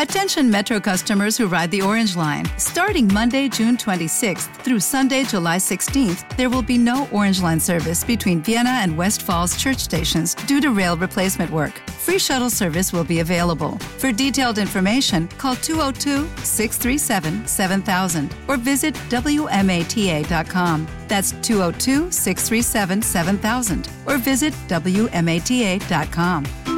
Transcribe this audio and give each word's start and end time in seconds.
Attention 0.00 0.48
Metro 0.48 0.78
customers 0.78 1.36
who 1.36 1.48
ride 1.48 1.72
the 1.72 1.82
Orange 1.82 2.14
Line. 2.14 2.44
Starting 2.56 3.12
Monday, 3.12 3.48
June 3.48 3.76
26th 3.76 4.54
through 4.62 4.78
Sunday, 4.78 5.24
July 5.24 5.56
16th, 5.56 6.36
there 6.36 6.48
will 6.48 6.62
be 6.62 6.78
no 6.78 7.08
Orange 7.10 7.42
Line 7.42 7.58
service 7.58 8.04
between 8.04 8.40
Vienna 8.40 8.70
and 8.70 8.96
West 8.96 9.22
Falls 9.22 9.60
church 9.60 9.78
stations 9.78 10.36
due 10.46 10.60
to 10.60 10.70
rail 10.70 10.96
replacement 10.96 11.50
work. 11.50 11.72
Free 11.98 12.20
shuttle 12.20 12.48
service 12.48 12.92
will 12.92 13.02
be 13.02 13.18
available. 13.18 13.76
For 13.98 14.12
detailed 14.12 14.58
information, 14.58 15.26
call 15.36 15.56
202 15.56 16.28
637 16.44 17.48
7000 17.48 18.36
or 18.46 18.56
visit 18.56 18.94
WMATA.com. 18.94 20.86
That's 21.08 21.32
202 21.42 22.12
637 22.12 23.02
7000 23.02 23.88
or 24.06 24.18
visit 24.18 24.54
WMATA.com. 24.68 26.77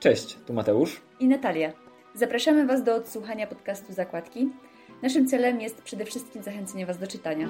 Cześć, 0.00 0.36
tu 0.46 0.52
Mateusz. 0.52 1.02
i 1.20 1.28
Natalia. 1.28 1.72
Zapraszamy 2.14 2.66
Was 2.66 2.84
do 2.84 2.94
odsłuchania 2.94 3.46
podcastu 3.46 3.92
Zakładki. 3.92 4.48
Naszym 5.02 5.26
celem 5.26 5.60
jest 5.60 5.82
przede 5.82 6.04
wszystkim 6.04 6.42
zachęcenie 6.42 6.86
Was 6.86 6.98
do 6.98 7.06
czytania. 7.06 7.48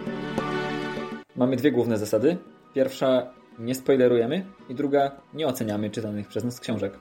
Mamy 1.37 1.57
dwie 1.57 1.73
główne 1.73 1.99
zasady. 1.99 2.37
Pierwsza, 2.75 3.35
nie 3.59 3.75
spoilerujemy 3.75 4.45
i 4.69 4.75
druga, 4.75 5.21
nie 5.35 5.47
oceniamy 5.47 5.91
czytanych 5.91 6.29
przez 6.29 6.45
nas 6.45 6.61
książek. 6.61 6.99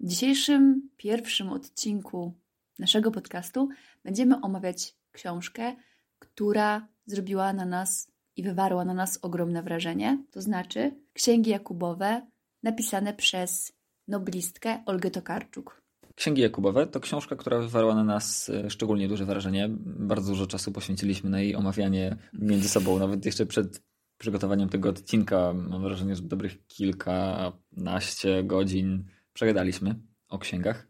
W 0.00 0.06
dzisiejszym 0.06 0.88
pierwszym 0.96 1.48
odcinku 1.50 2.34
naszego 2.78 3.10
podcastu 3.10 3.68
będziemy 4.04 4.40
omawiać 4.40 4.96
książkę, 5.12 5.76
która 6.18 6.88
zrobiła 7.06 7.52
na 7.52 7.64
nas 7.64 8.12
i 8.36 8.42
wywarła 8.42 8.84
na 8.84 8.94
nas 8.94 9.18
ogromne 9.22 9.62
wrażenie. 9.62 10.24
To 10.30 10.42
znaczy 10.42 10.92
Księgi 11.12 11.50
Jakubowe 11.50 12.26
napisane 12.62 13.14
przez 13.14 13.72
noblistkę 14.08 14.82
Olgę 14.86 15.10
Tokarczuk. 15.10 15.82
Księgi 16.14 16.42
Jakubowe 16.42 16.86
to 16.86 17.00
książka, 17.00 17.36
która 17.36 17.58
wywarła 17.58 17.94
na 17.94 18.04
nas 18.04 18.48
e, 18.48 18.70
szczególnie 18.70 19.08
duże 19.08 19.24
wrażenie. 19.24 19.68
Bardzo 19.86 20.32
dużo 20.32 20.46
czasu 20.46 20.72
poświęciliśmy 20.72 21.30
na 21.30 21.40
jej 21.40 21.56
omawianie 21.56 22.16
między 22.32 22.68
sobą. 22.68 22.98
Nawet 22.98 23.26
jeszcze 23.26 23.46
przed 23.46 23.82
przygotowaniem 24.18 24.68
tego 24.68 24.88
odcinka 24.88 25.52
mam 25.52 25.82
wrażenie, 25.82 26.16
że 26.16 26.22
dobrych 26.22 26.66
kilkanaście 26.66 28.44
godzin 28.44 29.04
przegadaliśmy 29.32 29.94
o 30.28 30.38
księgach. 30.38 30.88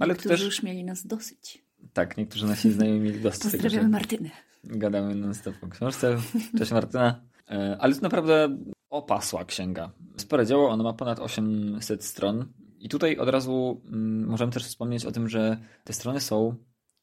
Ale 0.00 0.14
to 0.14 0.20
którzy 0.20 0.34
też 0.34 0.44
już 0.44 0.62
mieli 0.62 0.84
nas 0.84 1.06
dosyć. 1.06 1.64
tak, 1.92 2.16
niektórzy 2.16 2.46
nasi 2.46 2.72
znajomi 2.72 3.00
mieli 3.00 3.20
dosyć 3.20 3.42
tego, 3.42 3.52
Pozdrawiamy 3.52 3.82
że 3.82 3.88
Martynę. 3.88 4.30
Gadamy 4.66 5.14
non 5.14 5.34
stop 5.34 5.54
o 5.62 5.68
książce. 5.68 6.16
Cześć 6.58 6.72
Martyna. 6.72 7.20
E, 7.50 7.76
Ale 7.80 7.94
to 7.94 8.00
naprawdę 8.00 8.58
opasła 8.90 9.44
księga. 9.44 9.92
Spore 10.16 10.46
dzieło, 10.46 10.70
ono 10.70 10.84
ma 10.84 10.92
ponad 10.92 11.20
800 11.20 12.04
stron. 12.04 12.52
I 12.78 12.88
tutaj 12.88 13.16
od 13.16 13.28
razu 13.28 13.82
mm, 13.86 14.26
możemy 14.26 14.52
też 14.52 14.64
wspomnieć 14.64 15.06
o 15.06 15.12
tym, 15.12 15.28
że 15.28 15.56
te 15.84 15.92
strony 15.92 16.20
są 16.20 16.54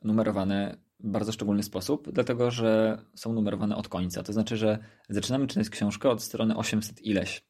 numerowane 0.03 0.77
w 0.99 1.09
bardzo 1.09 1.31
szczególny 1.31 1.63
sposób, 1.63 2.11
dlatego 2.11 2.51
że 2.51 3.01
są 3.15 3.33
numerowane 3.33 3.75
od 3.75 3.87
końca. 3.87 4.23
To 4.23 4.33
znaczy, 4.33 4.57
że 4.57 4.79
zaczynamy 5.09 5.47
czytać 5.47 5.69
książkę 5.69 6.09
od 6.09 6.23
strony 6.23 6.57
800 6.57 7.01
ileś, 7.01 7.45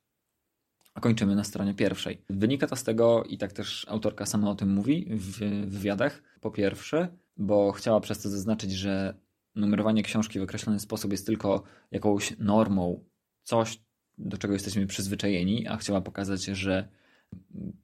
a 0.93 1.01
kończymy 1.01 1.35
na 1.35 1.43
stronie 1.43 1.73
pierwszej. 1.73 2.21
Wynika 2.29 2.67
to 2.67 2.75
z 2.75 2.83
tego, 2.83 3.23
i 3.23 3.37
tak 3.37 3.53
też 3.53 3.85
autorka 3.89 4.25
sama 4.25 4.49
o 4.49 4.55
tym 4.55 4.73
mówi 4.73 5.07
w 5.09 5.39
wywiadach, 5.65 6.23
po 6.41 6.51
pierwsze, 6.51 7.07
bo 7.37 7.71
chciała 7.71 7.99
przez 7.99 8.21
to 8.21 8.29
zaznaczyć, 8.29 8.71
że 8.71 9.13
numerowanie 9.55 10.03
książki 10.03 10.39
w 10.39 10.43
określony 10.43 10.79
sposób 10.79 11.11
jest 11.11 11.25
tylko 11.25 11.63
jakąś 11.91 12.37
normą, 12.39 13.03
coś, 13.43 13.81
do 14.17 14.37
czego 14.37 14.53
jesteśmy 14.53 14.87
przyzwyczajeni, 14.87 15.67
a 15.67 15.77
chciała 15.77 16.01
pokazać, 16.01 16.43
że 16.43 16.87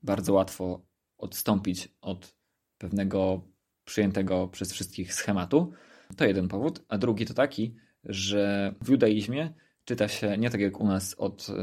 bardzo 0.04 0.34
łatwo 0.34 0.86
odstąpić 1.18 1.90
od 2.02 2.36
pewnego 2.78 3.42
przyjętego 3.86 4.48
przez 4.48 4.74
wszystkich 4.74 5.14
schematu. 5.14 5.72
To 6.18 6.26
jeden 6.26 6.48
powód. 6.48 6.86
A 6.90 6.98
drugi 6.98 7.26
to 7.26 7.34
taki, 7.34 7.76
że 8.04 8.74
w 8.82 8.90
judaizmie 8.90 9.54
czyta 9.86 10.08
się 10.08 10.38
nie 10.38 10.50
tak 10.50 10.62
jak 10.62 10.80
u 10.80 10.88
nas 10.88 11.16
od 11.18 11.50
y, 11.50 11.54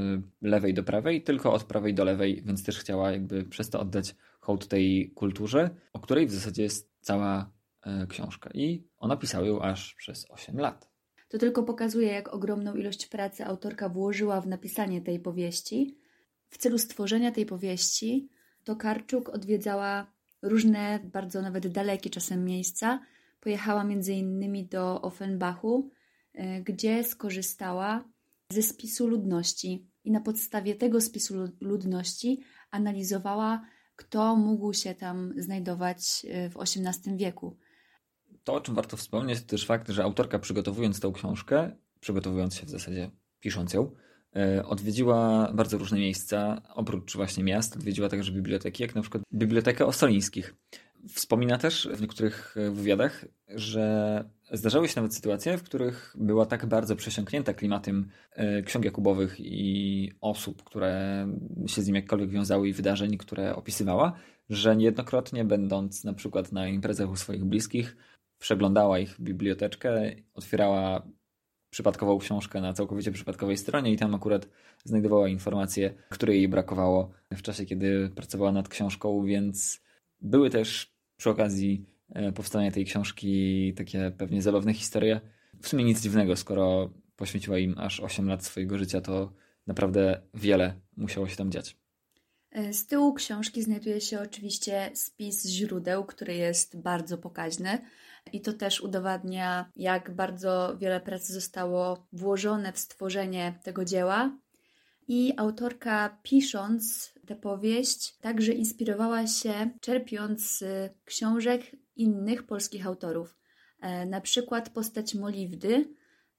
lewej 0.42 0.74
do 0.74 0.82
prawej, 0.84 1.22
tylko 1.22 1.52
od 1.52 1.64
prawej 1.64 1.94
do 1.94 2.04
lewej, 2.04 2.42
więc 2.44 2.64
też 2.64 2.78
chciała 2.78 3.12
jakby 3.12 3.44
przez 3.44 3.70
to 3.70 3.80
oddać 3.80 4.14
hołd 4.40 4.68
tej 4.68 5.12
kulturze, 5.14 5.70
o 5.92 6.00
której 6.00 6.26
w 6.26 6.32
zasadzie 6.32 6.62
jest 6.62 6.90
cała 7.00 7.50
y, 7.86 8.06
książka. 8.06 8.50
I 8.54 8.88
ona 8.98 9.16
pisała 9.16 9.46
ją 9.46 9.62
aż 9.62 9.94
przez 9.94 10.30
8 10.30 10.58
lat. 10.58 10.90
To 11.28 11.38
tylko 11.38 11.62
pokazuje, 11.62 12.08
jak 12.08 12.34
ogromną 12.34 12.74
ilość 12.74 13.06
pracy 13.06 13.44
autorka 13.44 13.88
włożyła 13.88 14.40
w 14.40 14.46
napisanie 14.46 15.00
tej 15.02 15.20
powieści. 15.20 15.98
W 16.50 16.58
celu 16.58 16.78
stworzenia 16.78 17.32
tej 17.32 17.46
powieści 17.46 18.28
Tokarczuk 18.64 19.28
odwiedzała 19.28 20.12
różne, 20.42 21.00
bardzo 21.12 21.42
nawet 21.42 21.66
dalekie 21.66 22.10
czasem 22.10 22.44
miejsca. 22.44 23.00
Pojechała 23.40 23.84
między 23.84 24.12
innymi 24.12 24.66
do 24.66 25.02
Offenbachu, 25.02 25.90
e, 26.32 26.62
gdzie 26.62 27.04
skorzystała 27.04 28.04
ze 28.50 28.62
spisu 28.62 29.06
ludności 29.06 29.86
i 30.04 30.10
na 30.10 30.20
podstawie 30.20 30.74
tego 30.74 31.00
spisu 31.00 31.34
lu- 31.34 31.56
ludności 31.60 32.40
analizowała, 32.70 33.66
kto 33.96 34.36
mógł 34.36 34.72
się 34.72 34.94
tam 34.94 35.34
znajdować 35.36 36.26
e, 36.28 36.50
w 36.50 36.56
XVIII 36.56 37.16
wieku. 37.16 37.56
To, 38.44 38.54
o 38.54 38.60
czym 38.60 38.74
warto 38.74 38.96
wspomnieć, 38.96 39.40
to 39.40 39.46
też 39.46 39.66
fakt, 39.66 39.90
że 39.90 40.04
autorka 40.04 40.38
przygotowując 40.38 41.00
tę 41.00 41.12
książkę, 41.14 41.70
przygotowując 42.00 42.54
się 42.54 42.66
w 42.66 42.70
zasadzie, 42.70 43.10
pisząc 43.40 43.72
ją, 43.72 43.90
e, 44.36 44.66
odwiedziła 44.66 45.50
bardzo 45.54 45.78
różne 45.78 45.98
miejsca, 45.98 46.62
oprócz 46.74 47.16
właśnie 47.16 47.44
miast, 47.44 47.76
odwiedziła 47.76 48.08
także 48.08 48.32
biblioteki, 48.32 48.82
jak 48.82 48.94
na 48.94 49.02
przykład 49.02 49.22
Bibliotekę 49.34 49.86
Ostolińskich. 49.86 50.54
Wspomina 51.08 51.58
też 51.58 51.88
w 51.94 52.00
niektórych 52.00 52.56
e, 52.56 52.70
wywiadach, 52.70 53.24
że 53.48 54.24
zdarzały 54.52 54.88
się 54.88 54.94
nawet 54.96 55.14
sytuacje, 55.14 55.58
w 55.58 55.62
których 55.62 56.16
była 56.18 56.46
tak 56.46 56.66
bardzo 56.66 56.96
przesiąknięta 56.96 57.54
klimatem 57.54 58.08
e, 58.32 58.62
ksiąg 58.62 58.84
Jakubowych 58.84 59.36
i 59.38 60.12
osób, 60.20 60.62
które 60.62 61.26
się 61.66 61.82
z 61.82 61.86
nim 61.86 61.96
jakkolwiek 61.96 62.30
wiązały 62.30 62.68
i 62.68 62.72
wydarzeń, 62.72 63.18
które 63.18 63.56
opisywała, 63.56 64.12
że 64.50 64.76
niejednokrotnie 64.76 65.44
będąc 65.44 66.04
na 66.04 66.12
przykład 66.12 66.52
na 66.52 66.68
imprezach 66.68 67.10
u 67.10 67.16
swoich 67.16 67.44
bliskich, 67.44 67.96
przeglądała 68.44 68.98
ich 68.98 69.20
biblioteczkę, 69.20 70.14
otwierała 70.34 71.06
przypadkową 71.70 72.18
książkę 72.18 72.60
na 72.60 72.72
całkowicie 72.72 73.12
przypadkowej 73.12 73.56
stronie 73.56 73.92
i 73.92 73.96
tam 73.96 74.14
akurat 74.14 74.48
znajdowała 74.84 75.28
informacje, 75.28 75.94
której 76.08 76.36
jej 76.36 76.48
brakowało 76.48 77.10
w 77.30 77.42
czasie, 77.42 77.64
kiedy 77.66 78.10
pracowała 78.14 78.52
nad 78.52 78.68
książką, 78.68 79.24
więc 79.24 79.80
były 80.20 80.50
też 80.50 80.94
przy 81.16 81.30
okazji 81.30 81.86
e, 82.08 82.32
powstania 82.32 82.70
tej 82.70 82.84
książki 82.84 83.74
takie 83.74 84.12
pewnie 84.18 84.42
zabawne 84.42 84.74
historie. 84.74 85.20
W 85.62 85.68
sumie 85.68 85.84
nic 85.84 86.00
dziwnego, 86.00 86.36
skoro 86.36 86.90
poświęciła 87.16 87.58
im 87.58 87.74
aż 87.78 88.00
8 88.00 88.28
lat 88.28 88.44
swojego 88.44 88.78
życia, 88.78 89.00
to 89.00 89.32
naprawdę 89.66 90.20
wiele 90.34 90.80
musiało 90.96 91.28
się 91.28 91.36
tam 91.36 91.50
dziać. 91.50 91.76
E, 92.50 92.72
Z 92.72 92.86
tyłu 92.86 93.14
książki 93.14 93.62
znajduje 93.62 94.00
się 94.00 94.20
oczywiście 94.20 94.90
spis 94.94 95.46
źródeł, 95.46 96.04
który 96.04 96.34
jest 96.34 96.76
bardzo 96.80 97.18
pokaźny. 97.18 97.78
I 98.32 98.40
to 98.40 98.52
też 98.52 98.80
udowadnia, 98.80 99.70
jak 99.76 100.14
bardzo 100.14 100.76
wiele 100.78 101.00
pracy 101.00 101.32
zostało 101.32 102.06
włożone 102.12 102.72
w 102.72 102.78
stworzenie 102.78 103.58
tego 103.62 103.84
dzieła. 103.84 104.38
I 105.08 105.32
autorka, 105.36 106.18
pisząc 106.22 107.12
tę 107.26 107.36
powieść, 107.36 108.16
także 108.20 108.52
inspirowała 108.52 109.26
się, 109.26 109.70
czerpiąc 109.80 110.58
z 110.58 110.64
książek 111.04 111.76
innych 111.96 112.46
polskich 112.46 112.86
autorów. 112.86 113.36
E, 113.80 114.06
Na 114.06 114.20
przykład 114.20 114.70
postać 114.70 115.14
Moliwdy 115.14 115.94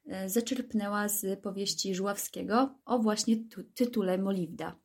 e, 0.05 0.29
zaczerpnęła 0.29 1.07
z 1.07 1.39
powieści 1.39 1.95
Żuławskiego 1.95 2.75
o 2.85 2.99
właśnie 2.99 3.35
tu- 3.37 3.63
tytule 3.63 4.17
Moliwda. 4.17 4.75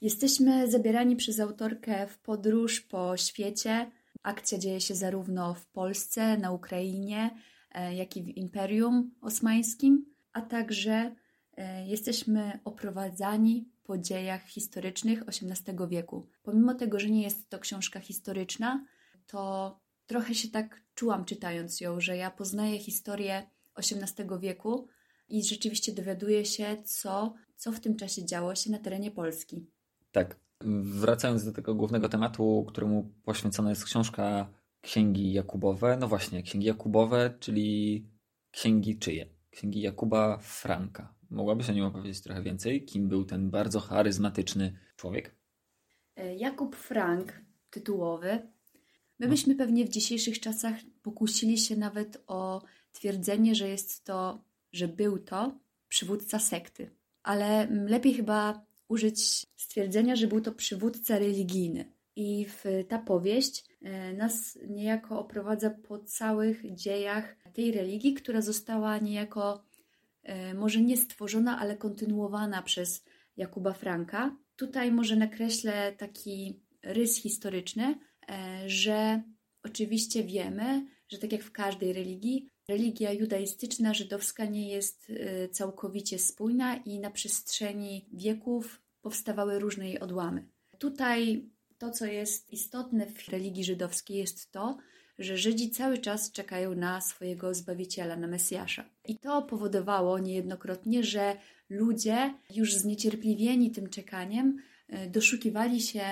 Jesteśmy 0.00 0.70
zabierani 0.70 1.16
przez 1.16 1.40
autorkę 1.40 2.06
w 2.06 2.18
podróż 2.18 2.80
po 2.80 3.16
świecie. 3.16 3.90
Akcja 4.26 4.58
dzieje 4.58 4.80
się 4.80 4.94
zarówno 4.94 5.54
w 5.54 5.66
Polsce, 5.66 6.38
na 6.38 6.52
Ukrainie, 6.52 7.30
jak 7.94 8.16
i 8.16 8.22
w 8.22 8.28
Imperium 8.28 9.10
Osmańskim, 9.20 10.06
a 10.32 10.42
także 10.42 11.14
jesteśmy 11.86 12.60
oprowadzani 12.64 13.68
po 13.82 13.98
dziejach 13.98 14.46
historycznych 14.46 15.22
XVIII 15.28 15.88
wieku. 15.88 16.28
Pomimo 16.42 16.74
tego, 16.74 17.00
że 17.00 17.10
nie 17.10 17.22
jest 17.22 17.48
to 17.48 17.58
książka 17.58 18.00
historyczna, 18.00 18.84
to 19.26 19.80
trochę 20.06 20.34
się 20.34 20.48
tak 20.48 20.82
czułam 20.94 21.24
czytając 21.24 21.80
ją, 21.80 22.00
że 22.00 22.16
ja 22.16 22.30
poznaję 22.30 22.78
historię 22.78 23.46
XVIII 23.76 24.28
wieku 24.40 24.88
i 25.28 25.44
rzeczywiście 25.44 25.92
dowiaduję 25.92 26.44
się, 26.44 26.76
co, 26.84 27.34
co 27.56 27.72
w 27.72 27.80
tym 27.80 27.96
czasie 27.96 28.24
działo 28.24 28.54
się 28.54 28.70
na 28.70 28.78
terenie 28.78 29.10
Polski. 29.10 29.66
Tak. 30.12 30.36
Wracając 30.60 31.44
do 31.44 31.52
tego 31.52 31.74
głównego 31.74 32.08
tematu, 32.08 32.64
któremu 32.68 33.12
poświęcona 33.24 33.70
jest 33.70 33.84
książka 33.84 34.48
Księgi 34.80 35.32
Jakubowe. 35.32 35.96
No 36.00 36.08
właśnie, 36.08 36.42
Księgi 36.42 36.66
Jakubowe, 36.66 37.34
czyli 37.40 38.06
księgi 38.50 38.98
czyje? 38.98 39.26
Księgi 39.50 39.80
Jakuba 39.80 40.38
Franka. 40.38 41.14
Mogłabyś 41.30 41.70
o 41.70 41.72
nim 41.72 41.84
opowiedzieć 41.84 42.20
trochę 42.20 42.42
więcej? 42.42 42.84
Kim 42.84 43.08
był 43.08 43.24
ten 43.24 43.50
bardzo 43.50 43.80
charyzmatyczny 43.80 44.78
człowiek? 44.96 45.34
E, 46.16 46.36
Jakub 46.36 46.76
Frank, 46.76 47.40
tytułowy. 47.70 48.48
My 49.18 49.28
byśmy 49.28 49.54
pewnie 49.54 49.84
w 49.84 49.88
dzisiejszych 49.88 50.40
czasach 50.40 50.74
pokusili 51.02 51.58
się 51.58 51.76
nawet 51.76 52.22
o 52.26 52.62
twierdzenie, 52.92 53.54
że 53.54 53.68
jest 53.68 54.04
to, 54.04 54.44
że 54.72 54.88
był 54.88 55.18
to 55.18 55.58
przywódca 55.88 56.38
sekty. 56.38 56.90
Ale 57.22 57.66
lepiej 57.70 58.14
chyba 58.14 58.66
użyć 58.88 59.46
stwierdzenia, 59.56 60.16
że 60.16 60.26
był 60.26 60.40
to 60.40 60.52
przywódca 60.52 61.18
religijny. 61.18 61.92
I 62.16 62.46
ta 62.88 62.98
powieść 62.98 63.64
e, 63.82 64.12
nas 64.12 64.58
niejako 64.68 65.18
oprowadza 65.20 65.70
po 65.70 65.98
całych 65.98 66.74
dziejach 66.74 67.36
tej 67.52 67.72
religii, 67.72 68.14
która 68.14 68.40
została 68.40 68.98
niejako 68.98 69.64
E, 70.26 70.54
może 70.54 70.80
nie 70.80 70.96
stworzona, 70.96 71.58
ale 71.58 71.76
kontynuowana 71.76 72.62
przez 72.62 73.04
Jakuba 73.36 73.72
Franka. 73.72 74.36
Tutaj 74.56 74.92
może 74.92 75.16
nakreślę 75.16 75.92
taki 75.92 76.60
rys 76.82 77.16
historyczny, 77.16 77.98
e, 78.28 78.62
że 78.66 79.22
oczywiście 79.62 80.24
wiemy, 80.24 80.86
że 81.08 81.18
tak 81.18 81.32
jak 81.32 81.42
w 81.42 81.52
każdej 81.52 81.92
religii, 81.92 82.50
religia 82.68 83.12
judaistyczna, 83.12 83.94
żydowska 83.94 84.44
nie 84.44 84.68
jest 84.68 85.10
e, 85.10 85.48
całkowicie 85.48 86.18
spójna 86.18 86.76
i 86.76 86.98
na 86.98 87.10
przestrzeni 87.10 88.08
wieków 88.12 88.82
powstawały 89.02 89.58
różne 89.58 89.86
jej 89.86 90.00
odłamy. 90.00 90.44
Tutaj 90.78 91.48
to, 91.78 91.90
co 91.90 92.06
jest 92.06 92.52
istotne 92.52 93.06
w 93.06 93.28
religii 93.28 93.64
żydowskiej, 93.64 94.16
jest 94.16 94.52
to, 94.52 94.76
że 95.18 95.36
Żydzi 95.36 95.70
cały 95.70 95.98
czas 95.98 96.32
czekają 96.32 96.74
na 96.74 97.00
swojego 97.00 97.54
Zbawiciela, 97.54 98.16
na 98.16 98.26
Mesjasza. 98.26 98.84
I 99.04 99.18
to 99.18 99.42
powodowało 99.42 100.18
niejednokrotnie, 100.18 101.04
że 101.04 101.36
ludzie, 101.70 102.34
już 102.54 102.74
zniecierpliwieni 102.74 103.70
tym 103.70 103.88
czekaniem, 103.88 104.58
e, 104.88 105.10
doszukiwali 105.10 105.80
się 105.80 106.04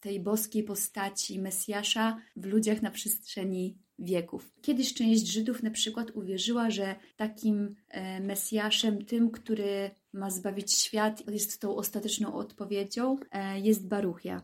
tej 0.00 0.20
boskiej 0.20 0.62
postaci 0.62 1.38
Mesjasza 1.38 2.20
w 2.36 2.46
ludziach 2.46 2.82
na 2.82 2.90
przestrzeni 2.90 3.78
wieków. 3.98 4.52
Kiedyś 4.62 4.94
część 4.94 5.26
Żydów 5.26 5.62
na 5.62 5.70
przykład 5.70 6.10
uwierzyła, 6.10 6.70
że 6.70 6.96
takim 7.16 7.74
e, 7.88 8.20
Mesjaszem, 8.20 9.04
tym, 9.04 9.30
który 9.30 9.90
ma 10.12 10.30
zbawić 10.30 10.72
świat, 10.72 11.30
jest 11.30 11.60
tą 11.60 11.76
ostateczną 11.76 12.34
odpowiedzią, 12.34 13.16
e, 13.30 13.60
jest 13.60 13.88
Baruchia. 13.88 14.42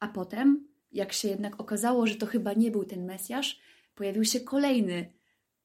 A 0.00 0.08
potem 0.08 0.68
jak 0.92 1.12
się 1.12 1.28
jednak 1.28 1.60
okazało, 1.60 2.06
że 2.06 2.14
to 2.14 2.26
chyba 2.26 2.52
nie 2.52 2.70
był 2.70 2.84
ten 2.84 3.06
Mesjasz, 3.06 3.60
pojawił 3.94 4.24
się 4.24 4.40
kolejny 4.40 5.12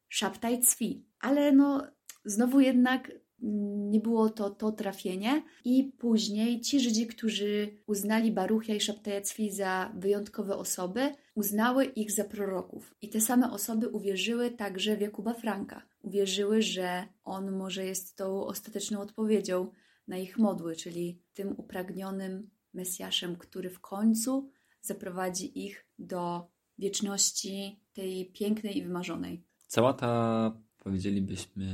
Szaptaj 0.09 0.61
Cwi. 0.61 1.05
Ale 1.19 1.51
no, 1.51 1.87
znowu 2.25 2.59
jednak 2.59 3.11
nie 3.41 3.99
było 3.99 4.29
to 4.29 4.49
to 4.49 4.71
trafienie 4.71 5.43
i 5.65 5.83
później 5.97 6.61
ci 6.61 6.79
Żydzi, 6.79 7.07
którzy 7.07 7.77
uznali 7.87 8.31
Baruchia 8.31 8.75
i 8.75 8.81
Szaptaja 8.81 9.21
Cwi 9.21 9.51
za 9.51 9.91
wyjątkowe 9.95 10.57
osoby, 10.57 11.15
uznały 11.35 11.85
ich 11.85 12.11
za 12.11 12.23
proroków. 12.23 12.95
I 13.01 13.09
te 13.09 13.21
same 13.21 13.51
osoby 13.51 13.89
uwierzyły 13.89 14.51
także 14.51 14.97
w 14.97 15.01
Jakuba 15.01 15.33
Franka. 15.33 15.81
Uwierzyły, 16.01 16.61
że 16.61 17.07
on 17.23 17.51
może 17.51 17.85
jest 17.85 18.17
tą 18.17 18.45
ostateczną 18.45 19.01
odpowiedzią 19.01 19.71
na 20.07 20.17
ich 20.17 20.37
modły, 20.37 20.75
czyli 20.75 21.21
tym 21.33 21.53
upragnionym 21.57 22.49
Mesjaszem, 22.73 23.35
który 23.35 23.69
w 23.69 23.79
końcu 23.79 24.49
zaprowadzi 24.81 25.65
ich 25.65 25.85
do 25.99 26.47
wieczności 26.77 27.79
tej 27.93 28.31
pięknej 28.31 28.77
i 28.77 28.83
wymarzonej. 28.83 29.43
Cała 29.67 29.93
ta, 29.93 30.51
powiedzielibyśmy, 30.77 31.65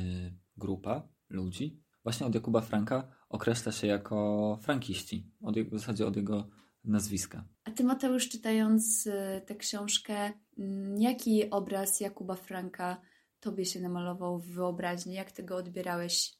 grupa 0.57 1.16
ludzi, 1.29 1.83
właśnie 2.03 2.27
od 2.27 2.35
Jakuba 2.35 2.61
Franka, 2.61 3.07
określa 3.29 3.71
się 3.71 3.87
jako 3.87 4.59
frankiści, 4.61 5.31
od 5.41 5.59
w 5.59 5.79
zasadzie 5.79 6.07
od 6.07 6.15
jego 6.15 6.47
nazwiska. 6.83 7.43
A 7.63 7.71
ty, 7.71 7.83
Mateusz, 7.83 8.29
czytając 8.29 9.07
y, 9.07 9.41
tę 9.45 9.55
książkę, 9.55 10.33
mm, 10.57 11.01
jaki 11.01 11.49
obraz 11.49 11.99
Jakuba 11.99 12.35
Franka 12.35 13.01
tobie 13.39 13.65
się 13.65 13.81
namalował 13.81 14.39
w 14.39 14.47
wyobraźni? 14.47 15.13
Jak 15.13 15.31
tego 15.31 15.55
odbierałeś? 15.55 16.33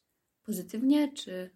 Pozytywnie, 0.44 1.14
czy 1.14 1.50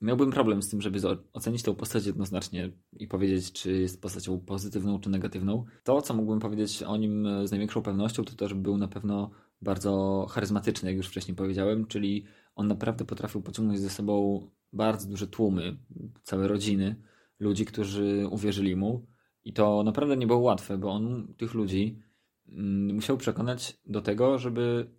miałbym 0.00 0.30
problem 0.30 0.62
z 0.62 0.68
tym, 0.68 0.82
żeby 0.82 0.98
ocenić 1.32 1.62
tę 1.62 1.74
postać 1.74 2.06
jednoznacznie 2.06 2.72
i 2.92 3.08
powiedzieć, 3.08 3.52
czy 3.52 3.72
jest 3.72 4.02
postacią 4.02 4.40
pozytywną, 4.40 5.00
czy 5.00 5.10
negatywną. 5.10 5.64
To, 5.84 6.02
co 6.02 6.14
mógłbym 6.14 6.40
powiedzieć 6.40 6.82
o 6.82 6.96
nim 6.96 7.28
z 7.44 7.50
największą 7.50 7.82
pewnością, 7.82 8.24
to 8.24 8.34
też 8.34 8.54
był 8.54 8.76
na 8.76 8.88
pewno 8.88 9.30
bardzo 9.62 10.26
charyzmatyczny, 10.30 10.88
jak 10.88 10.96
już 10.96 11.08
wcześniej 11.08 11.36
powiedziałem, 11.36 11.86
czyli 11.86 12.24
on 12.54 12.66
naprawdę 12.66 13.04
potrafił 13.04 13.42
pociągnąć 13.42 13.80
ze 13.80 13.90
sobą 13.90 14.46
bardzo 14.72 15.08
duże 15.08 15.26
tłumy, 15.26 15.76
całe 16.22 16.48
rodziny 16.48 17.02
ludzi, 17.38 17.64
którzy 17.64 18.26
uwierzyli 18.30 18.76
mu. 18.76 19.06
I 19.44 19.52
to 19.52 19.82
naprawdę 19.82 20.16
nie 20.16 20.26
było 20.26 20.38
łatwe, 20.38 20.78
bo 20.78 20.90
on 20.90 21.34
tych 21.36 21.54
ludzi 21.54 22.02
mm, 22.48 22.94
musiał 22.94 23.16
przekonać 23.16 23.80
do 23.86 24.02
tego, 24.02 24.38
żeby 24.38 24.90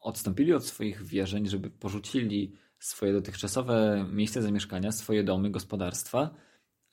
odstąpili 0.00 0.52
od 0.52 0.64
swoich 0.64 1.02
wierzeń, 1.02 1.46
żeby 1.46 1.70
porzucili 1.70 2.52
swoje 2.78 3.12
dotychczasowe 3.12 4.06
miejsce 4.12 4.42
zamieszkania, 4.42 4.92
swoje 4.92 5.24
domy, 5.24 5.50
gospodarstwa, 5.50 6.34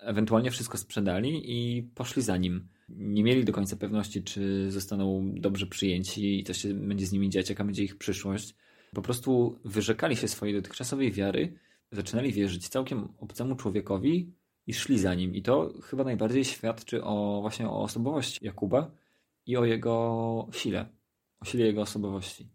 ewentualnie 0.06 0.52
wszystko 0.52 0.78
sprzedali 0.78 1.42
i 1.46 1.84
poszli 1.84 2.22
za 2.22 2.38
nim. 2.38 2.68
Nie 2.90 3.24
mieli 3.24 3.46
do 3.46 3.54
końca 3.54 3.76
pewności, 3.76 4.24
czy 4.24 4.72
zostaną 4.72 5.32
dobrze 5.34 5.66
przyjęci 5.66 6.40
i 6.40 6.44
co 6.44 6.54
się 6.54 6.74
będzie 6.74 7.06
z 7.06 7.12
nimi 7.12 7.30
dziać, 7.30 7.50
jaka 7.50 7.64
będzie 7.64 7.84
ich 7.84 7.98
przyszłość. 7.98 8.56
Po 8.94 9.02
prostu 9.02 9.60
wyrzekali 9.66 10.16
się 10.16 10.28
swojej 10.28 10.56
dotychczasowej 10.56 11.12
wiary, 11.12 11.54
zaczynali 11.92 12.32
wierzyć 12.32 12.70
całkiem 12.70 13.08
obcemu 13.18 13.56
człowiekowi 13.56 14.34
i 14.68 14.74
szli 14.74 15.00
za 15.00 15.14
nim. 15.16 15.36
I 15.36 15.42
to 15.42 15.74
chyba 15.84 16.04
najbardziej 16.04 16.46
świadczy 16.46 17.04
o 17.04 17.42
właśnie 17.42 17.70
o 17.70 17.82
osobowości 17.82 18.46
Jakuba 18.46 18.92
i 19.46 19.58
o 19.58 19.66
jego 19.66 20.48
sile, 20.52 20.90
o 21.40 21.46
sile 21.46 21.66
jego 21.66 21.82
osobowości. 21.82 22.50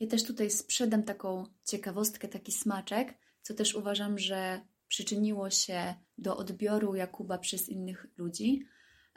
Ja 0.00 0.06
też 0.06 0.24
tutaj 0.24 0.50
sprzedam 0.50 1.02
taką 1.02 1.46
ciekawostkę, 1.64 2.28
taki 2.28 2.52
smaczek, 2.52 3.14
co 3.42 3.54
też 3.54 3.74
uważam, 3.74 4.18
że 4.18 4.60
przyczyniło 4.88 5.50
się 5.50 5.94
do 6.18 6.36
odbioru 6.36 6.94
Jakuba 6.94 7.38
przez 7.38 7.68
innych 7.68 8.06
ludzi. 8.16 8.66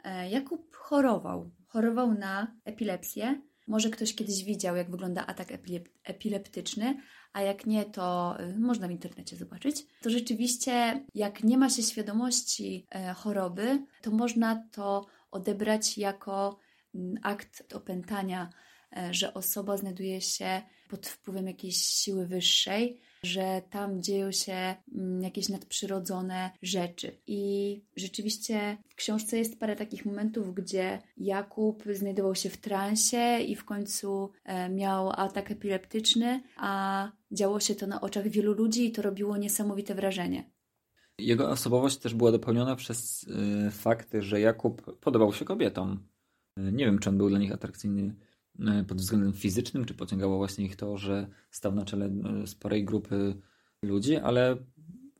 E, 0.04 0.30
Jakub 0.30 0.76
chorował. 0.76 1.50
Chorował 1.66 2.14
na 2.14 2.56
epilepsję. 2.64 3.42
Może 3.66 3.90
ktoś 3.90 4.14
kiedyś 4.14 4.44
widział, 4.44 4.76
jak 4.76 4.90
wygląda 4.90 5.26
atak 5.26 5.52
epilep 5.52 5.88
epileptyczny, 6.04 7.00
a 7.32 7.42
jak 7.42 7.66
nie, 7.66 7.84
to 7.84 8.36
y, 8.40 8.58
można 8.58 8.88
w 8.88 8.90
internecie 8.90 9.36
zobaczyć. 9.36 9.86
To 10.02 10.10
rzeczywiście, 10.10 11.04
jak 11.14 11.44
nie 11.44 11.58
ma 11.58 11.70
się 11.70 11.82
świadomości 11.82 12.86
e, 12.90 13.12
choroby, 13.12 13.86
to 14.02 14.10
można 14.10 14.64
to 14.72 15.06
odebrać 15.30 15.98
jako 15.98 16.58
mm, 16.94 17.18
akt 17.22 17.72
opętania 17.74 18.50
E, 18.96 19.14
że 19.14 19.34
osoba 19.34 19.76
znajduje 19.76 20.20
się 20.20 20.62
pod 20.88 21.06
wpływem 21.06 21.46
jakiejś 21.46 21.76
siły 21.76 22.26
wyższej, 22.26 23.00
że 23.22 23.62
tam 23.70 24.02
dzieją 24.02 24.32
się 24.32 24.74
mm, 24.94 25.22
jakieś 25.22 25.48
nadprzyrodzone 25.48 26.50
rzeczy. 26.62 27.18
I 27.26 27.82
rzeczywiście 27.96 28.76
w 28.88 28.94
książce 28.94 29.38
jest 29.38 29.60
parę 29.60 29.76
takich 29.76 30.06
momentów, 30.06 30.54
gdzie 30.54 31.02
Jakub 31.16 31.84
znajdował 31.94 32.34
się 32.34 32.50
w 32.50 32.56
transie 32.56 33.38
i 33.46 33.56
w 33.56 33.64
końcu 33.64 34.30
e, 34.44 34.68
miał 34.68 35.10
atak 35.10 35.50
epileptyczny, 35.50 36.42
a 36.56 37.10
działo 37.32 37.60
się 37.60 37.74
to 37.74 37.86
na 37.86 38.00
oczach 38.00 38.28
wielu 38.28 38.52
ludzi 38.52 38.86
i 38.86 38.92
to 38.92 39.02
robiło 39.02 39.36
niesamowite 39.36 39.94
wrażenie. 39.94 40.50
Jego 41.18 41.50
osobowość 41.50 41.96
też 41.96 42.14
była 42.14 42.32
dopełniona 42.32 42.76
przez 42.76 43.22
y, 43.22 43.70
fakt, 43.70 44.08
że 44.18 44.40
Jakub 44.40 44.98
podobał 45.00 45.32
się 45.32 45.44
kobietom. 45.44 46.08
Nie 46.56 46.84
wiem, 46.84 46.98
czy 46.98 47.08
on 47.08 47.18
był 47.18 47.28
dla 47.28 47.38
nich 47.38 47.52
atrakcyjny 47.52 48.14
E, 48.14 48.27
pod 48.88 48.98
względem 48.98 49.32
fizycznym, 49.32 49.84
czy 49.84 49.94
pociągało 49.94 50.36
właśnie 50.36 50.64
ich 50.64 50.76
to, 50.76 50.96
że 50.96 51.28
stał 51.50 51.74
na 51.74 51.84
czele 51.84 52.06
e, 52.06 52.46
sporej 52.46 52.84
grupy 52.84 53.34
ludzi, 53.82 54.16
ale 54.16 54.56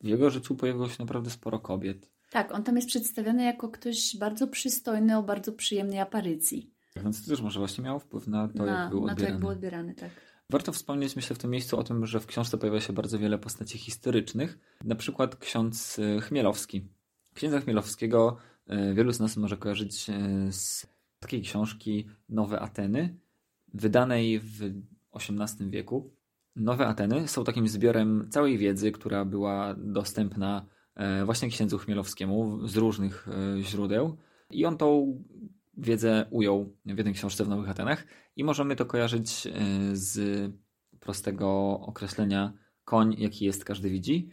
w 0.02 0.06
jego 0.06 0.30
życiu 0.30 0.54
pojawiło 0.54 0.88
się 0.88 0.96
naprawdę 0.98 1.30
sporo 1.30 1.58
kobiet. 1.58 2.10
Tak, 2.30 2.54
on 2.54 2.62
tam 2.62 2.76
jest 2.76 2.88
przedstawiony 2.88 3.44
jako 3.44 3.68
ktoś 3.68 4.16
bardzo 4.16 4.48
przystojny, 4.48 5.16
o 5.18 5.22
bardzo 5.22 5.52
przyjemnej 5.52 5.98
aparycji. 6.00 6.70
Więc 6.96 7.24
to 7.24 7.30
też 7.30 7.40
może 7.40 7.58
właśnie 7.58 7.84
miało 7.84 7.98
wpływ 7.98 8.26
na 8.26 8.48
to, 8.48 8.64
na, 8.64 8.80
jak 8.80 8.90
był 8.90 9.00
na 9.00 9.06
to, 9.06 9.12
odbierany. 9.12 9.32
jak 9.32 9.40
był 9.40 9.48
odbierany, 9.48 9.94
tak. 9.94 10.10
Warto 10.50 10.72
wspomnieć, 10.72 11.16
myślę, 11.16 11.36
w 11.36 11.38
tym 11.38 11.50
miejscu 11.50 11.78
o 11.78 11.84
tym, 11.84 12.06
że 12.06 12.20
w 12.20 12.26
książce 12.26 12.58
pojawia 12.58 12.80
się 12.80 12.92
bardzo 12.92 13.18
wiele 13.18 13.38
postaci 13.38 13.78
historycznych. 13.78 14.58
Na 14.84 14.94
przykład 14.94 15.36
ksiądz 15.36 15.98
y, 15.98 16.20
Chmielowski. 16.20 16.88
Księdza 17.34 17.60
Chmielowskiego 17.60 18.36
wielu 18.94 19.12
z 19.12 19.20
nas 19.20 19.36
może 19.36 19.56
kojarzyć 19.56 20.06
z 20.50 20.86
takiej 21.20 21.42
książki 21.42 22.08
Nowe 22.28 22.60
Ateny, 22.60 23.18
wydanej 23.74 24.40
w 24.40 24.82
XVIII 25.14 25.70
wieku. 25.70 26.14
Nowe 26.56 26.86
Ateny 26.86 27.28
są 27.28 27.44
takim 27.44 27.68
zbiorem 27.68 28.28
całej 28.30 28.58
wiedzy, 28.58 28.92
która 28.92 29.24
była 29.24 29.74
dostępna 29.78 30.66
e, 30.94 31.24
właśnie 31.24 31.48
księdzu 31.48 31.78
Chmielowskiemu 31.78 32.66
z 32.66 32.76
różnych 32.76 33.28
e, 33.28 33.62
źródeł. 33.62 34.16
I 34.50 34.64
on 34.64 34.76
tą 34.76 35.22
wiedzę 35.76 36.26
ujął 36.30 36.76
w 36.86 36.96
jednej 36.96 37.14
książce 37.14 37.44
w 37.44 37.48
Nowych 37.48 37.68
Atenach 37.68 38.06
i 38.36 38.44
możemy 38.44 38.76
to 38.76 38.86
kojarzyć 38.86 39.46
e, 39.46 39.52
z 39.92 40.52
prostego 41.00 41.80
określenia 41.80 42.52
koń, 42.84 43.14
jaki 43.18 43.44
jest, 43.44 43.64
każdy 43.64 43.90
widzi. 43.90 44.28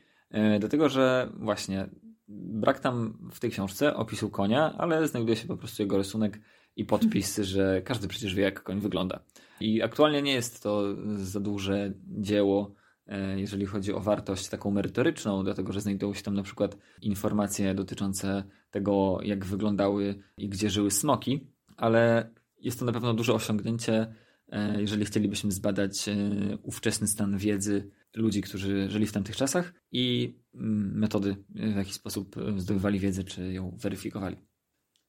Dlatego, 0.60 0.90
że 0.90 1.30
właśnie 1.40 1.90
brak 2.28 2.80
tam 2.80 3.18
w 3.32 3.40
tej 3.40 3.52
książce 3.52 3.96
opisu 3.96 4.30
konia, 4.30 4.74
ale 4.78 5.08
znajduje 5.08 5.36
się 5.36 5.48
po 5.48 5.58
prostu 5.58 5.84
jego 5.84 5.98
rysunek 5.98 6.40
i 6.76 6.86
podpis, 6.86 7.38
że 7.38 7.82
każdy 7.82 8.08
przecież 8.08 8.36
wie, 8.36 8.44
jak 8.44 8.64
koń 8.64 8.80
wygląda. 8.80 9.20
I 9.60 9.82
aktualnie 9.82 10.22
nie 10.22 10.34
jest 10.34 10.64
to 10.64 10.96
za 11.18 11.40
duże 11.40 11.94
dzieło, 12.08 12.76
e, 13.08 13.40
jeżeli 13.40 13.66
chodzi 13.66 13.94
o 13.94 14.00
wartość 14.00 14.50
taką 14.50 14.72
merytoryczną, 14.72 15.44
dlatego 15.44 15.74
że 15.74 15.82
znajdują 15.82 16.14
się 16.14 16.24
tam 16.24 16.34
na 16.34 16.44
przykład 16.44 16.78
informacje 17.02 17.76
dotyczące 17.76 18.44
tego, 18.72 19.20
jak 19.24 19.46
wyglądały 19.46 20.16
i 20.38 20.50
gdzie 20.50 20.70
żyły 20.70 20.92
smoki, 20.92 21.48
ale 21.78 22.30
jest 22.60 22.80
to 22.80 22.86
na 22.86 22.92
pewno 22.92 23.14
duże 23.14 23.34
osiągnięcie, 23.34 24.14
e, 24.50 24.82
jeżeli 24.82 25.06
chcielibyśmy 25.06 25.52
zbadać 25.52 26.10
e, 26.10 26.16
ówczesny 26.64 27.08
stan 27.08 27.38
wiedzy 27.38 27.92
ludzi, 28.16 28.42
którzy 28.42 28.90
żyli 28.90 29.06
w 29.06 29.12
tamtych 29.12 29.36
czasach 29.36 29.74
i 29.92 30.36
mm, 30.54 31.00
metody, 31.00 31.36
w 31.50 31.76
jaki 31.76 31.94
sposób 31.94 32.36
zdobywali 32.58 33.00
wiedzę, 33.00 33.24
czy 33.24 33.54
ją 33.54 33.78
weryfikowali. 33.82 34.38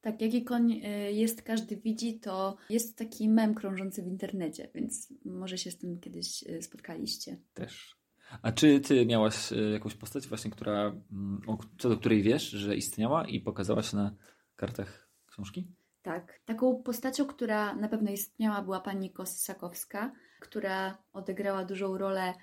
Tak, 0.07 0.21
jaki 0.21 0.45
koń 0.45 0.73
y, 0.73 1.13
jest, 1.13 1.43
każdy 1.43 1.77
widzi, 1.77 2.21
to 2.21 2.57
jest 2.71 2.99
taki 2.99 3.29
mem 3.29 3.55
krążący 3.55 4.03
w 4.03 4.07
internecie, 4.07 4.69
więc 4.75 5.13
może 5.25 5.59
się 5.59 5.71
z 5.71 5.79
tym 5.79 6.01
kiedyś 6.01 6.43
y, 6.43 6.63
spotkaliście. 6.63 7.37
Też. 7.55 7.97
A 8.43 8.53
czy 8.53 8.81
ty 8.81 9.07
miałaś 9.07 9.53
y, 9.53 9.71
jakąś 9.73 9.95
postać 9.95 10.27
właśnie, 10.27 10.51
która, 10.51 10.97
mm, 11.13 11.41
co 11.79 11.89
do 11.89 11.97
której 11.97 12.23
wiesz, 12.23 12.51
że 12.51 12.77
istniała 12.77 13.29
i 13.29 13.41
pokazała 13.41 13.83
się 13.83 13.97
na 13.97 14.17
kartach 14.57 15.09
książki? 15.27 15.67
Tak. 16.03 16.41
Taką 16.45 16.83
postacią, 16.83 17.27
która 17.27 17.75
na 17.75 17.89
pewno 17.89 18.11
istniała, 18.11 18.63
była 18.63 18.81
pani 18.81 19.11
Kosakowska, 19.11 20.13
która 20.41 20.99
odegrała 21.13 21.65
dużą 21.65 21.99
rolę 21.99 22.35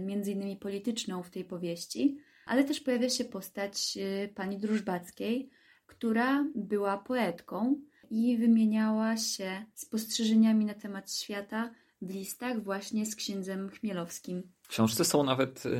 między 0.00 0.32
innymi 0.32 0.56
polityczną 0.56 1.22
w 1.22 1.30
tej 1.30 1.44
powieści, 1.44 2.18
ale 2.46 2.64
też 2.64 2.80
pojawia 2.80 3.08
się 3.08 3.24
postać 3.24 3.98
pani 4.34 4.58
Drużbackiej, 4.58 5.50
która 5.90 6.46
była 6.54 6.98
poetką 6.98 7.80
i 8.10 8.38
wymieniała 8.38 9.16
się 9.16 9.64
spostrzeżeniami 9.74 10.64
na 10.64 10.74
temat 10.74 11.12
świata 11.12 11.70
w 12.02 12.10
listach 12.10 12.64
właśnie 12.64 13.06
z 13.06 13.16
księdzem 13.16 13.68
Chmielowskim. 13.68 14.42
W 14.62 14.68
książce 14.68 15.04
są 15.04 15.24
nawet 15.24 15.66
y, 15.66 15.70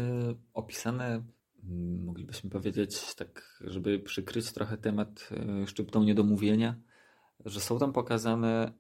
opisane, 0.55 1.17
y, 1.17 2.03
moglibyśmy 2.05 2.51
powiedzieć, 2.51 3.15
tak, 3.15 3.61
żeby 3.61 3.99
przykryć 3.99 4.53
trochę 4.53 4.77
temat 4.77 5.29
y, 5.63 5.67
szczyptą 5.67 6.03
niedomówienia, 6.03 6.77
że 7.45 7.61
są 7.61 7.79
tam 7.79 7.93
pokazane 7.93 8.73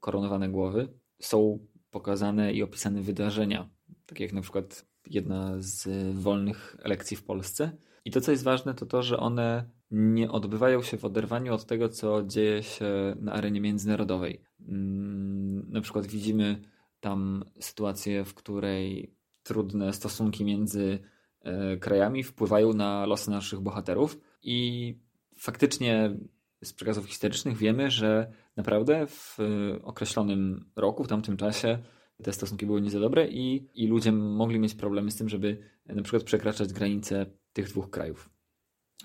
koronowane 0.00 0.48
głowy, 0.48 0.88
są 1.20 1.66
pokazane 1.90 2.52
i 2.52 2.62
opisane 2.62 3.02
wydarzenia, 3.02 3.70
takie 4.06 4.24
jak 4.24 4.32
na 4.32 4.40
przykład 4.40 4.86
jedna 5.06 5.54
z 5.58 5.88
wolnych 6.16 6.76
lekcji 6.84 7.16
w 7.16 7.24
Polsce. 7.24 7.76
I 8.04 8.10
to, 8.10 8.20
co 8.20 8.30
jest 8.30 8.44
ważne, 8.44 8.74
to 8.74 8.86
to, 8.86 9.02
że 9.02 9.16
one 9.16 9.75
nie 9.90 10.30
odbywają 10.30 10.82
się 10.82 10.96
w 10.96 11.04
oderwaniu 11.04 11.54
od 11.54 11.64
tego, 11.64 11.88
co 11.88 12.22
dzieje 12.22 12.62
się 12.62 13.16
na 13.20 13.32
arenie 13.32 13.60
międzynarodowej. 13.60 14.40
Mm, 14.68 15.70
na 15.70 15.80
przykład 15.80 16.06
widzimy 16.06 16.62
tam 17.00 17.44
sytuację, 17.60 18.24
w 18.24 18.34
której 18.34 19.14
trudne 19.42 19.92
stosunki 19.92 20.44
między 20.44 20.98
e, 21.40 21.76
krajami 21.76 22.22
wpływają 22.22 22.72
na 22.72 23.06
losy 23.06 23.30
naszych 23.30 23.60
bohaterów 23.60 24.18
i 24.42 24.98
faktycznie 25.38 26.16
z 26.64 26.72
przekazów 26.72 27.06
historycznych 27.06 27.56
wiemy, 27.56 27.90
że 27.90 28.32
naprawdę 28.56 29.06
w 29.06 29.38
określonym 29.82 30.70
roku, 30.76 31.04
w 31.04 31.08
tamtym 31.08 31.36
czasie 31.36 31.78
te 32.22 32.32
stosunki 32.32 32.66
były 32.66 32.80
nie 32.80 32.90
za 32.90 33.00
dobre 33.00 33.28
i, 33.28 33.68
i 33.74 33.86
ludzie 33.86 34.12
mogli 34.12 34.58
mieć 34.58 34.74
problemy 34.74 35.10
z 35.10 35.16
tym, 35.16 35.28
żeby 35.28 35.58
na 35.86 36.02
przykład 36.02 36.22
przekraczać 36.22 36.72
granice 36.72 37.26
tych 37.52 37.68
dwóch 37.68 37.90
krajów. 37.90 38.35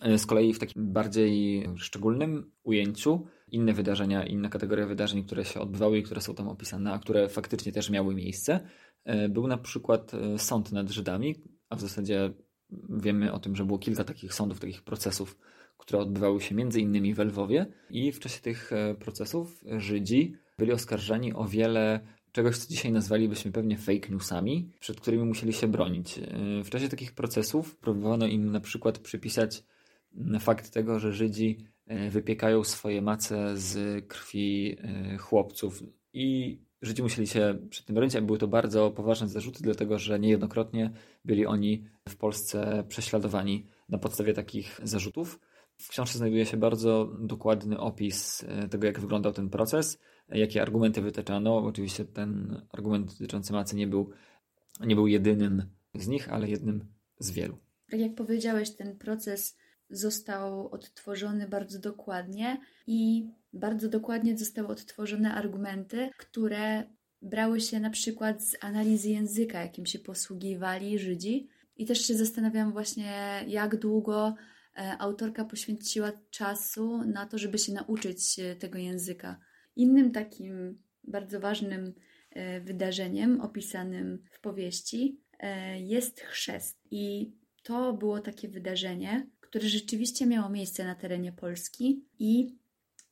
E, 0.02 0.18
z 0.18 0.26
kolei 0.26 0.54
w 0.54 0.60
takim 0.60 0.94
bardziej 0.94 1.68
szczególnym 1.76 2.52
ujęciu 2.64 3.28
inne 3.52 3.74
wydarzenia, 3.74 4.26
inna 4.26 4.50
kategoria 4.50 4.88
wydarzeń, 4.88 5.24
które 5.24 5.46
się 5.46 5.60
odbywały 5.60 5.98
i 5.98 6.04
które 6.04 6.22
są 6.22 6.36
tam 6.36 6.48
opisane, 6.48 6.94
a 6.94 7.00
które 7.00 7.30
faktycznie 7.30 7.72
też 7.72 7.90
miały 7.90 8.16
miejsce, 8.16 8.60
e, 9.04 9.30
był 9.30 9.48
na 9.48 9.58
przykład 9.58 10.14
e, 10.14 10.40
sąd 10.40 10.72
nad 10.72 10.90
Żydami, 10.90 11.36
a 11.70 11.76
w 11.76 11.82
zasadzie 11.82 12.34
wiemy 12.90 13.32
o 13.32 13.40
tym, 13.40 13.56
że 13.56 13.66
było 13.66 13.80
kilka 13.80 14.04
takich 14.04 14.34
sądów, 14.34 14.60
takich 14.60 14.82
procesów, 14.82 15.38
które 15.78 16.00
odbywały 16.00 16.42
się 16.42 16.56
między 16.56 16.82
innymi 16.82 17.14
w 17.14 17.20
Lwowie 17.20 17.66
i 17.90 18.12
w 18.12 18.20
czasie 18.20 18.42
tych 18.42 18.72
procesów 19.00 19.64
Żydzi 19.78 20.36
byli 20.58 20.72
oskarżani 20.72 21.34
o 21.34 21.46
wiele 21.46 22.00
czegoś, 22.32 22.58
co 22.58 22.70
dzisiaj 22.70 22.92
nazwalibyśmy 22.92 23.52
pewnie 23.52 23.78
fake 23.78 24.10
newsami, 24.10 24.70
przed 24.80 25.02
którymi 25.02 25.24
musieli 25.24 25.54
się 25.54 25.68
bronić. 25.68 26.20
W 26.64 26.70
czasie 26.70 26.90
takich 26.90 27.14
procesów 27.14 27.76
próbowano 27.76 28.28
im 28.28 28.52
na 28.52 28.60
przykład 28.60 29.00
przypisać 29.00 29.64
fakt 30.40 30.72
tego, 30.72 31.00
że 31.00 31.14
Żydzi 31.14 31.58
e, 31.88 32.10
wypiekają 32.10 32.64
swoje 32.64 33.02
mace 33.02 33.58
z 33.58 34.06
krwi 34.08 34.78
e, 34.80 35.18
chłopców 35.18 35.84
i 36.14 36.60
Żydzi 36.82 37.04
musieli 37.04 37.28
się 37.28 37.60
przed 37.70 37.86
tym 37.86 37.96
bronić, 37.96 38.16
a 38.16 38.22
były 38.22 38.38
to 38.38 38.48
bardzo 38.48 38.92
poważne 38.92 39.30
zarzuty, 39.30 39.64
dlatego 39.64 40.00
że 40.00 40.20
niejednokrotnie 40.20 40.92
byli 41.26 41.46
oni 41.46 41.86
w 42.10 42.16
Polsce 42.16 42.84
prześladowani 42.90 43.68
na 43.90 43.98
podstawie 43.98 44.34
takich 44.34 44.80
zarzutów. 44.84 45.40
W 45.78 45.90
książce 45.90 46.18
znajduje 46.18 46.46
się 46.46 46.58
bardzo 46.58 47.16
dokładny 47.20 47.80
opis 47.80 48.44
e, 48.44 48.68
tego, 48.68 48.88
jak 48.88 49.00
wyglądał 49.00 49.34
ten 49.34 49.50
proces, 49.50 50.00
jakie 50.30 50.62
argumenty 50.62 51.02
wytaczano. 51.02 51.58
Oczywiście 51.58 52.06
ten 52.06 52.62
argument 52.70 53.12
dotyczący 53.12 53.54
macy 53.54 53.76
nie 53.76 53.88
był, 53.88 54.10
nie 54.86 54.96
był 54.96 55.08
jedynym 55.08 55.64
z 55.96 56.08
nich, 56.08 56.34
ale 56.34 56.50
jednym 56.50 56.86
z 57.20 57.32
wielu. 57.32 57.58
Tak 57.90 58.00
jak 58.00 58.16
powiedziałeś, 58.16 58.76
ten 58.76 58.98
proces 58.98 59.58
został 59.92 60.70
odtworzony 60.70 61.48
bardzo 61.48 61.80
dokładnie 61.80 62.58
i 62.88 63.30
bardzo 63.54 63.90
dokładnie 63.90 64.38
zostały 64.38 64.68
odtworzone 64.68 65.34
argumenty, 65.34 66.10
które 66.18 66.84
brały 67.22 67.62
się 67.62 67.80
na 67.80 67.90
przykład 67.90 68.44
z 68.44 68.56
analizy 68.62 69.10
języka, 69.10 69.62
jakim 69.62 69.86
się 69.86 70.00
posługiwali 70.00 71.00
Żydzi. 71.00 71.48
I 71.78 71.86
też 71.86 72.02
się 72.08 72.16
zastanawiam 72.16 72.72
właśnie, 72.72 73.44
jak 73.48 73.76
długo 73.76 74.36
e, 74.78 74.98
autorka 75.00 75.46
poświęciła 75.46 76.12
czasu 76.30 77.04
na 77.06 77.26
to, 77.26 77.38
żeby 77.38 77.58
się 77.58 77.74
nauczyć 77.74 78.40
tego 78.60 78.80
języka. 78.80 79.40
Innym 79.76 80.12
takim 80.12 80.82
bardzo 81.04 81.40
ważnym 81.40 81.94
e, 82.30 82.62
wydarzeniem 82.62 83.42
opisanym 83.42 84.24
w 84.32 84.40
powieści 84.40 85.22
e, 85.40 85.80
jest 85.80 86.22
chrzest. 86.22 86.80
I 86.92 87.34
to 87.64 87.94
było 87.94 88.20
takie 88.20 88.50
wydarzenie, 88.50 89.28
które 89.52 89.70
rzeczywiście 89.70 90.26
miało 90.26 90.50
miejsce 90.50 90.86
na 90.86 90.96
terenie 90.96 91.32
Polski 91.32 92.06
i 92.20 92.56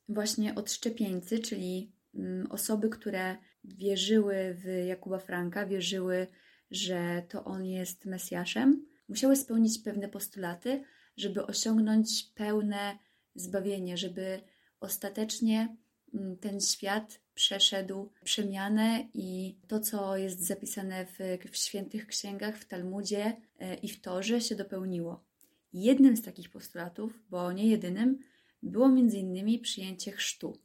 właśnie 0.08 0.54
odszczepieńcy, 0.54 1.38
czyli 1.38 1.92
mm, 2.14 2.46
osoby, 2.50 2.88
które 2.88 3.36
wierzyły 3.64 4.54
w 4.54 4.86
Jakuba 4.86 5.18
Franka, 5.18 5.66
wierzyły, 5.66 6.26
że 6.70 7.22
to 7.28 7.44
on 7.44 7.64
jest 7.64 8.06
Mesjaszem, 8.06 8.86
musiały 9.08 9.36
spełnić 9.36 9.78
pewne 9.78 10.08
postulaty, 10.08 10.84
żeby 11.16 11.46
osiągnąć 11.46 12.22
pełne 12.34 12.98
zbawienie, 13.34 13.96
żeby 13.96 14.40
ostatecznie 14.80 15.76
mm, 16.14 16.36
ten 16.36 16.60
świat 16.60 17.20
przeszedł 17.34 18.12
przemianę 18.24 19.08
i 19.14 19.58
to, 19.68 19.80
co 19.80 20.16
jest 20.16 20.40
zapisane 20.46 21.06
w, 21.06 21.18
w 21.50 21.56
świętych 21.56 22.06
księgach, 22.06 22.58
w 22.58 22.64
Talmudzie 22.64 23.36
e, 23.58 23.74
i 23.74 23.88
w 23.88 24.00
Torze 24.00 24.40
się 24.40 24.54
dopełniło. 24.54 25.29
Jednym 25.72 26.16
z 26.16 26.22
takich 26.22 26.50
postulatów, 26.50 27.18
bo 27.30 27.52
nie 27.52 27.66
jedynym, 27.66 28.18
było 28.62 28.88
innymi 28.88 29.58
przyjęcie 29.58 30.12
chrztu. 30.12 30.58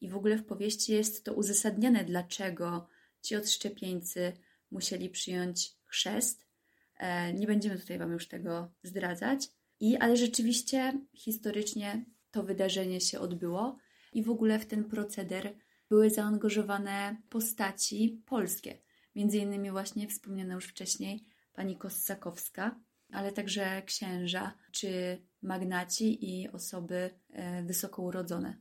I 0.00 0.08
w 0.08 0.16
ogóle 0.16 0.38
w 0.38 0.44
powieści 0.44 0.92
jest 0.92 1.24
to 1.24 1.34
uzasadnione, 1.34 2.04
dlaczego 2.04 2.88
ci 3.22 3.36
odszczepieńcy 3.36 4.32
musieli 4.70 5.10
przyjąć 5.10 5.72
chrzest. 5.86 6.46
E, 6.96 7.32
nie 7.32 7.46
będziemy 7.46 7.78
tutaj 7.78 7.98
Wam 7.98 8.12
już 8.12 8.28
tego 8.28 8.70
zdradzać. 8.82 9.48
I, 9.80 9.96
ale 9.96 10.16
rzeczywiście 10.16 11.00
historycznie 11.14 12.04
to 12.30 12.42
wydarzenie 12.42 13.00
się 13.00 13.20
odbyło 13.20 13.78
i 14.12 14.22
w 14.22 14.30
ogóle 14.30 14.58
w 14.58 14.66
ten 14.66 14.84
proceder 14.84 15.54
były 15.88 16.10
zaangażowane 16.10 17.16
postaci 17.28 18.22
polskie. 18.26 18.78
Między 19.14 19.38
innymi 19.38 19.70
właśnie 19.70 20.08
wspomniana 20.08 20.54
już 20.54 20.64
wcześniej 20.64 21.24
pani 21.52 21.76
Kossakowska, 21.76 22.80
ale 23.12 23.32
także 23.32 23.82
księża 23.82 24.54
czy 24.72 25.18
magnaci 25.42 26.30
i 26.30 26.48
osoby 26.48 27.10
e, 27.30 27.62
wysoko 27.62 28.02
urodzone. 28.02 28.56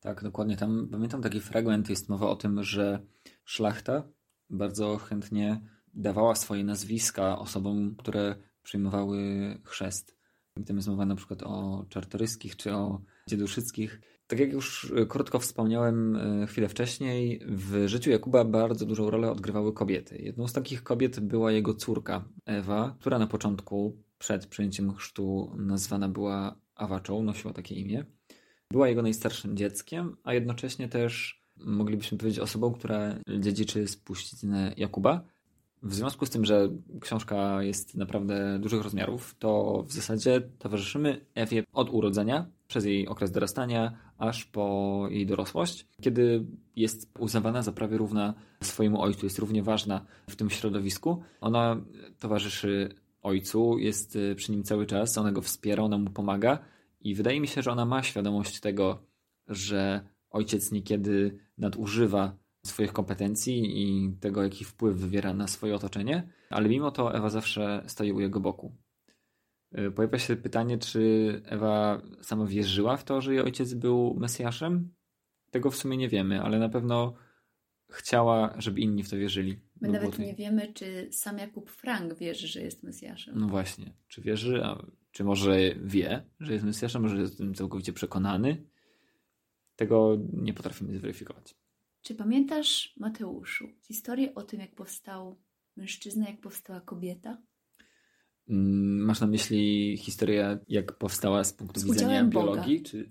Tak, 0.00 0.22
dokładnie. 0.22 0.56
Tam 0.56 0.88
pamiętam 0.90 1.22
taki 1.22 1.40
fragment, 1.40 1.90
jest 1.90 2.08
mowa 2.08 2.28
o 2.28 2.36
tym, 2.36 2.62
że 2.62 3.06
szlachta 3.44 4.08
bardzo 4.50 4.96
chętnie 4.96 5.60
dawała 5.94 6.34
swoje 6.34 6.64
nazwiska 6.64 7.38
osobom, 7.38 7.96
które 7.96 8.36
przyjmowały 8.62 9.18
chrzest. 9.64 10.15
Tam 10.64 10.76
jest 10.76 10.88
mowa 10.88 11.06
na 11.06 11.16
przykład 11.16 11.42
o 11.42 11.84
Czartoryskich 11.88 12.56
czy 12.56 12.74
o 12.74 13.00
Dzieduszyckich. 13.28 14.00
Tak 14.26 14.38
jak 14.38 14.52
już 14.52 14.92
krótko 15.08 15.38
wspomniałem 15.38 16.16
e, 16.16 16.46
chwilę 16.46 16.68
wcześniej, 16.68 17.40
w 17.48 17.88
życiu 17.88 18.10
Jakuba 18.10 18.44
bardzo 18.44 18.86
dużą 18.86 19.10
rolę 19.10 19.30
odgrywały 19.30 19.72
kobiety. 19.72 20.18
Jedną 20.18 20.48
z 20.48 20.52
takich 20.52 20.82
kobiet 20.82 21.20
była 21.20 21.52
jego 21.52 21.74
córka 21.74 22.24
Ewa, 22.46 22.96
która 23.00 23.18
na 23.18 23.26
początku, 23.26 23.96
przed 24.18 24.46
przyjęciem 24.46 24.94
chrztu, 24.94 25.52
nazwana 25.56 26.08
była 26.08 26.56
Awaczą, 26.74 27.22
nosiła 27.22 27.52
takie 27.54 27.74
imię. 27.74 28.04
Była 28.70 28.88
jego 28.88 29.02
najstarszym 29.02 29.56
dzieckiem, 29.56 30.16
a 30.24 30.34
jednocześnie 30.34 30.88
też 30.88 31.40
moglibyśmy 31.56 32.18
powiedzieć 32.18 32.40
osobą, 32.40 32.72
która 32.72 33.18
dziedziczy 33.38 33.88
spuściznę 33.88 34.74
Jakuba. 34.76 35.24
W 35.82 35.94
związku 35.94 36.26
z 36.26 36.30
tym, 36.30 36.44
że 36.44 36.68
książka 37.00 37.62
jest 37.62 37.94
naprawdę 37.94 38.58
dużych 38.58 38.82
rozmiarów, 38.82 39.34
to 39.38 39.82
w 39.88 39.92
zasadzie 39.92 40.40
towarzyszymy 40.58 41.26
Ewie 41.34 41.64
od 41.72 41.90
urodzenia, 41.90 42.46
przez 42.68 42.84
jej 42.84 43.08
okres 43.08 43.30
dorastania, 43.30 43.98
aż 44.18 44.44
po 44.44 45.06
jej 45.10 45.26
dorosłość, 45.26 45.86
kiedy 46.00 46.46
jest 46.76 47.10
uznawana 47.18 47.62
za 47.62 47.72
prawie 47.72 47.96
równa 47.96 48.34
swojemu 48.62 49.02
ojcu, 49.02 49.26
jest 49.26 49.38
równie 49.38 49.62
ważna 49.62 50.06
w 50.30 50.36
tym 50.36 50.50
środowisku. 50.50 51.22
Ona 51.40 51.80
towarzyszy 52.18 52.94
ojcu, 53.22 53.78
jest 53.78 54.18
przy 54.36 54.52
nim 54.52 54.62
cały 54.62 54.86
czas, 54.86 55.18
ona 55.18 55.32
go 55.32 55.42
wspiera, 55.42 55.82
ona 55.82 55.98
mu 55.98 56.10
pomaga 56.10 56.58
i 57.00 57.14
wydaje 57.14 57.40
mi 57.40 57.48
się, 57.48 57.62
że 57.62 57.72
ona 57.72 57.84
ma 57.84 58.02
świadomość 58.02 58.60
tego, 58.60 59.02
że 59.48 60.00
ojciec 60.30 60.72
niekiedy 60.72 61.38
nadużywa 61.58 62.36
swoich 62.66 62.92
kompetencji 62.92 63.82
i 63.82 64.12
tego, 64.20 64.42
jaki 64.42 64.64
wpływ 64.64 64.96
wywiera 64.96 65.34
na 65.34 65.46
swoje 65.46 65.74
otoczenie, 65.74 66.28
ale 66.50 66.68
mimo 66.68 66.90
to 66.90 67.14
Ewa 67.14 67.30
zawsze 67.30 67.82
stoi 67.86 68.12
u 68.12 68.20
jego 68.20 68.40
boku. 68.40 68.76
Y, 69.78 69.90
pojawia 69.90 70.18
się 70.18 70.36
pytanie, 70.36 70.78
czy 70.78 71.42
Ewa 71.44 72.02
sama 72.22 72.46
wierzyła 72.46 72.96
w 72.96 73.04
to, 73.04 73.20
że 73.20 73.34
jej 73.34 73.42
ojciec 73.42 73.74
był 73.74 74.16
Mesjaszem? 74.20 74.94
Tego 75.50 75.70
w 75.70 75.76
sumie 75.76 75.96
nie 75.96 76.08
wiemy, 76.08 76.42
ale 76.42 76.58
na 76.58 76.68
pewno 76.68 77.14
chciała, 77.90 78.54
żeby 78.58 78.80
inni 78.80 79.02
w 79.02 79.10
to 79.10 79.16
wierzyli. 79.16 79.60
My 79.80 79.88
nawet 79.88 80.18
nie 80.18 80.34
wiemy, 80.34 80.72
czy 80.72 81.08
sam 81.10 81.38
Jakub 81.38 81.70
Frank 81.70 82.14
wierzy, 82.14 82.48
że 82.48 82.60
jest 82.60 82.82
Mesjaszem. 82.82 83.38
No 83.38 83.46
właśnie. 83.46 83.92
Czy 84.08 84.20
wierzy, 84.20 84.64
a 84.64 84.86
czy 85.10 85.24
może 85.24 85.74
wie, 85.84 86.24
że 86.40 86.52
jest 86.52 86.64
Mesjaszem, 86.64 87.02
może 87.02 87.16
jest 87.16 87.38
tym 87.38 87.54
całkowicie 87.54 87.92
przekonany? 87.92 88.66
Tego 89.76 90.18
nie 90.32 90.54
potrafimy 90.54 90.98
zweryfikować. 90.98 91.54
Czy 92.06 92.14
pamiętasz, 92.14 92.94
Mateuszu, 92.96 93.68
historię 93.82 94.34
o 94.34 94.42
tym, 94.42 94.60
jak 94.60 94.74
powstał 94.74 95.36
mężczyzna, 95.76 96.28
jak 96.28 96.40
powstała 96.40 96.80
kobieta? 96.80 97.38
Mm, 98.48 99.04
masz 99.04 99.20
na 99.20 99.26
myśli 99.26 99.96
historię, 99.96 100.58
jak 100.68 100.98
powstała 100.98 101.44
z 101.44 101.52
punktu 101.52 101.80
z 101.80 101.84
widzenia 101.84 102.24
biologii? 102.24 102.82
Czy... 102.82 103.10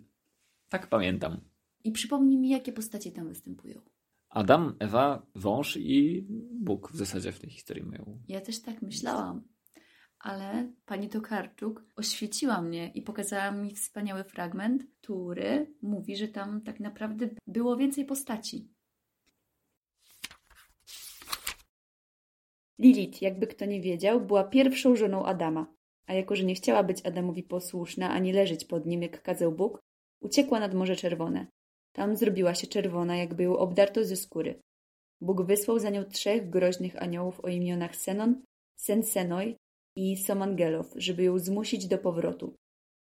Tak 0.70 0.90
pamiętam. 0.90 1.42
I 1.84 1.92
przypomnij 1.92 2.38
mi, 2.38 2.50
jakie 2.50 2.72
postacie 2.72 3.12
tam 3.12 3.28
występują. 3.28 3.82
Adam, 4.30 4.76
Ewa, 4.80 5.26
wąż 5.36 5.78
i 5.78 6.26
Bóg 6.52 6.92
w 6.92 6.96
zasadzie 6.96 7.32
w 7.32 7.40
tej 7.40 7.50
historii 7.50 7.84
mają. 7.84 8.20
Ja 8.28 8.42
też 8.42 8.62
tak 8.62 8.82
myślałam. 8.82 9.44
Ale 10.20 10.72
pani 10.86 11.10
Tokarczuk 11.10 11.84
oświeciła 11.96 12.62
mnie 12.62 12.92
i 12.92 13.02
pokazała 13.02 13.52
mi 13.52 13.76
wspaniały 13.76 14.24
fragment, 14.24 14.84
który 15.02 15.74
mówi, 15.82 16.18
że 16.18 16.28
tam 16.28 16.62
tak 16.62 16.80
naprawdę 16.80 17.30
było 17.48 17.78
więcej 17.78 18.06
postaci. 18.06 18.75
Lilith, 22.80 23.22
jakby 23.22 23.48
kto 23.48 23.66
nie 23.66 23.82
wiedział, 23.82 24.22
była 24.22 24.44
pierwszą 24.44 24.96
żoną 24.96 25.26
Adama, 25.26 25.74
a 26.08 26.14
jako, 26.14 26.36
że 26.36 26.44
nie 26.44 26.56
chciała 26.56 26.84
być 26.84 27.06
Adamowi 27.06 27.44
posłuszna 27.44 28.10
ani 28.10 28.34
leżeć 28.34 28.66
pod 28.66 28.86
nim, 28.86 29.02
jak 29.02 29.22
kazał 29.22 29.52
Bóg, 29.52 29.80
uciekła 30.22 30.60
nad 30.60 30.74
Morze 30.74 30.96
Czerwone. 30.96 31.48
Tam 31.96 32.16
zrobiła 32.16 32.56
się 32.56 32.68
czerwona, 32.68 33.18
jakby 33.18 33.44
ją 33.44 33.58
obdarto 33.58 34.06
ze 34.06 34.16
skóry. 34.16 34.60
Bóg 35.22 35.42
wysłał 35.42 35.80
za 35.80 35.90
nią 35.90 36.04
trzech 36.04 36.50
groźnych 36.50 37.02
aniołów 37.04 37.40
o 37.40 37.48
imionach 37.48 37.96
Senon, 37.96 38.42
Sensenoi 38.80 39.56
i 39.96 40.18
Somangelow, 40.18 40.94
żeby 40.96 41.24
ją 41.24 41.40
zmusić 41.40 41.88
do 41.88 41.98
powrotu. 41.98 42.56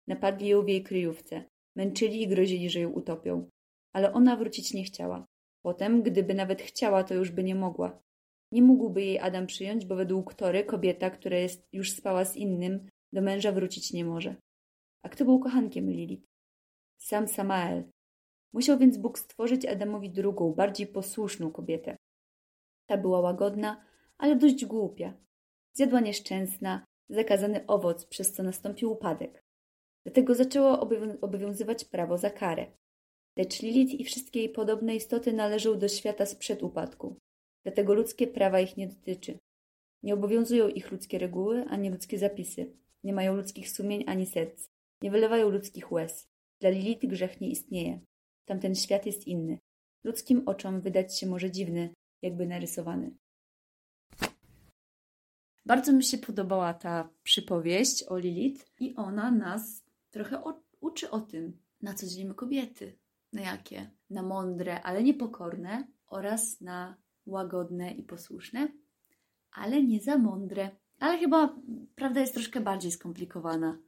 Napadli 0.07 0.49
ją 0.49 0.63
w 0.63 0.69
jej 0.69 0.83
kryjówce, 0.83 1.45
męczyli 1.77 2.23
i 2.23 2.29
grozili, 2.29 2.71
że 2.71 2.81
ją 2.81 2.91
utopią. 2.91 3.49
Ale 3.93 4.13
ona 4.13 4.37
wrócić 4.37 4.75
nie 4.75 4.85
chciała. 4.85 5.27
Potem, 5.63 6.03
gdyby 6.03 6.35
nawet 6.35 6.63
chciała, 6.63 7.05
to 7.05 7.15
już 7.15 7.31
by 7.31 7.45
nie 7.45 7.55
mogła. 7.55 8.03
Nie 8.53 8.63
mógłby 8.63 9.03
jej 9.03 9.19
Adam 9.19 9.47
przyjąć, 9.47 9.87
bo 9.87 9.97
według 9.97 10.35
Tory 10.35 10.65
kobieta, 10.65 11.11
która 11.11 11.37
jest, 11.37 11.69
już 11.73 11.93
spała 11.93 12.25
z 12.25 12.37
innym, 12.37 12.89
do 13.13 13.23
męża 13.23 13.53
wrócić 13.53 13.93
nie 13.93 14.05
może. 14.05 14.37
A 15.03 15.09
kto 15.09 15.25
był 15.25 15.41
kochankiem 15.41 15.91
Lilith? 15.91 16.25
Sam 16.99 17.29
Samael. 17.29 17.85
Musiał 18.53 18.79
więc 18.79 18.99
Bóg 18.99 19.19
stworzyć 19.19 19.67
Adamowi 19.67 20.11
drugą, 20.11 20.53
bardziej 20.53 20.87
posłuszną 20.87 21.51
kobietę. 21.51 21.97
Ta 22.87 22.97
była 22.97 23.21
łagodna, 23.21 23.85
ale 24.19 24.37
dość 24.37 24.65
głupia. 24.65 25.15
Zjadła 25.73 26.01
nieszczęsna, 26.01 26.85
zakazany 27.09 27.67
owoc, 27.67 28.07
przez 28.07 28.33
co 28.33 28.43
nastąpił 28.43 28.93
upadek. 28.93 29.43
Dlatego 30.07 30.35
zaczęło 30.35 30.81
obowiązywać 31.21 31.85
prawo 31.85 32.19
za 32.19 32.31
karę. 32.31 32.67
Lecz 33.37 33.63
Lilith 33.63 33.95
i 33.95 34.05
wszystkie 34.05 34.41
jej 34.41 34.49
podobne 34.49 34.97
istoty 34.97 35.33
należą 35.33 35.79
do 35.79 35.89
świata 35.89 36.27
sprzed 36.27 36.63
upadku. 36.63 37.17
Dlatego 37.63 37.95
ludzkie 37.95 38.27
prawa 38.27 38.61
ich 38.61 38.77
nie 38.77 38.89
dotyczy. 38.89 39.39
Nie 40.03 40.15
obowiązują 40.15 40.69
ich 40.69 40.91
ludzkie 40.91 41.19
reguły, 41.19 41.65
ani 41.69 41.91
ludzkie 41.91 42.19
zapisy. 42.19 42.73
Nie 43.05 43.13
mają 43.13 43.37
ludzkich 43.37 43.71
sumień 43.71 44.05
ani 44.07 44.27
serc. 44.27 44.69
Nie 45.03 45.11
wylewają 45.11 45.49
ludzkich 45.51 45.93
łez. 45.93 46.29
Dla 46.61 46.71
Lilith 46.71 47.07
grzech 47.07 47.41
nie 47.41 47.51
istnieje. 47.51 48.01
Tamten 48.45 48.75
świat 48.75 49.07
jest 49.07 49.27
inny. 49.27 49.59
Ludzkim 50.05 50.43
oczom 50.47 50.81
wydać 50.81 51.19
się 51.19 51.27
może 51.27 51.51
dziwny, 51.51 51.95
jakby 52.23 52.47
narysowany. 52.47 53.17
Bardzo 55.67 55.93
mi 55.93 56.05
się 56.05 56.19
podobała 56.19 56.75
ta 56.75 57.11
przypowieść 57.23 58.05
o 58.09 58.19
Lilith 58.19 58.67
i 58.81 58.95
ona 58.97 59.31
nas 59.31 59.83
trochę 60.11 60.45
o, 60.45 60.63
uczy 60.81 61.11
o 61.11 61.21
tym, 61.21 61.59
na 61.83 61.95
co 61.95 62.07
dzielimy 62.07 62.35
kobiety. 62.35 62.99
Na 63.33 63.43
jakie? 63.43 63.91
Na 64.11 64.23
mądre, 64.23 64.83
ale 64.83 65.03
niepokorne 65.03 65.89
oraz 66.07 66.61
na 66.61 67.02
łagodne 67.27 67.93
i 67.93 68.03
posłuszne, 68.03 68.69
ale 69.53 69.83
nie 69.83 70.01
za 70.01 70.19
mądre. 70.19 70.71
Ale 70.99 71.19
chyba 71.19 71.57
prawda 71.95 72.21
jest 72.21 72.35
troszkę 72.35 72.61
bardziej 72.61 72.93
skomplikowana 72.93 73.79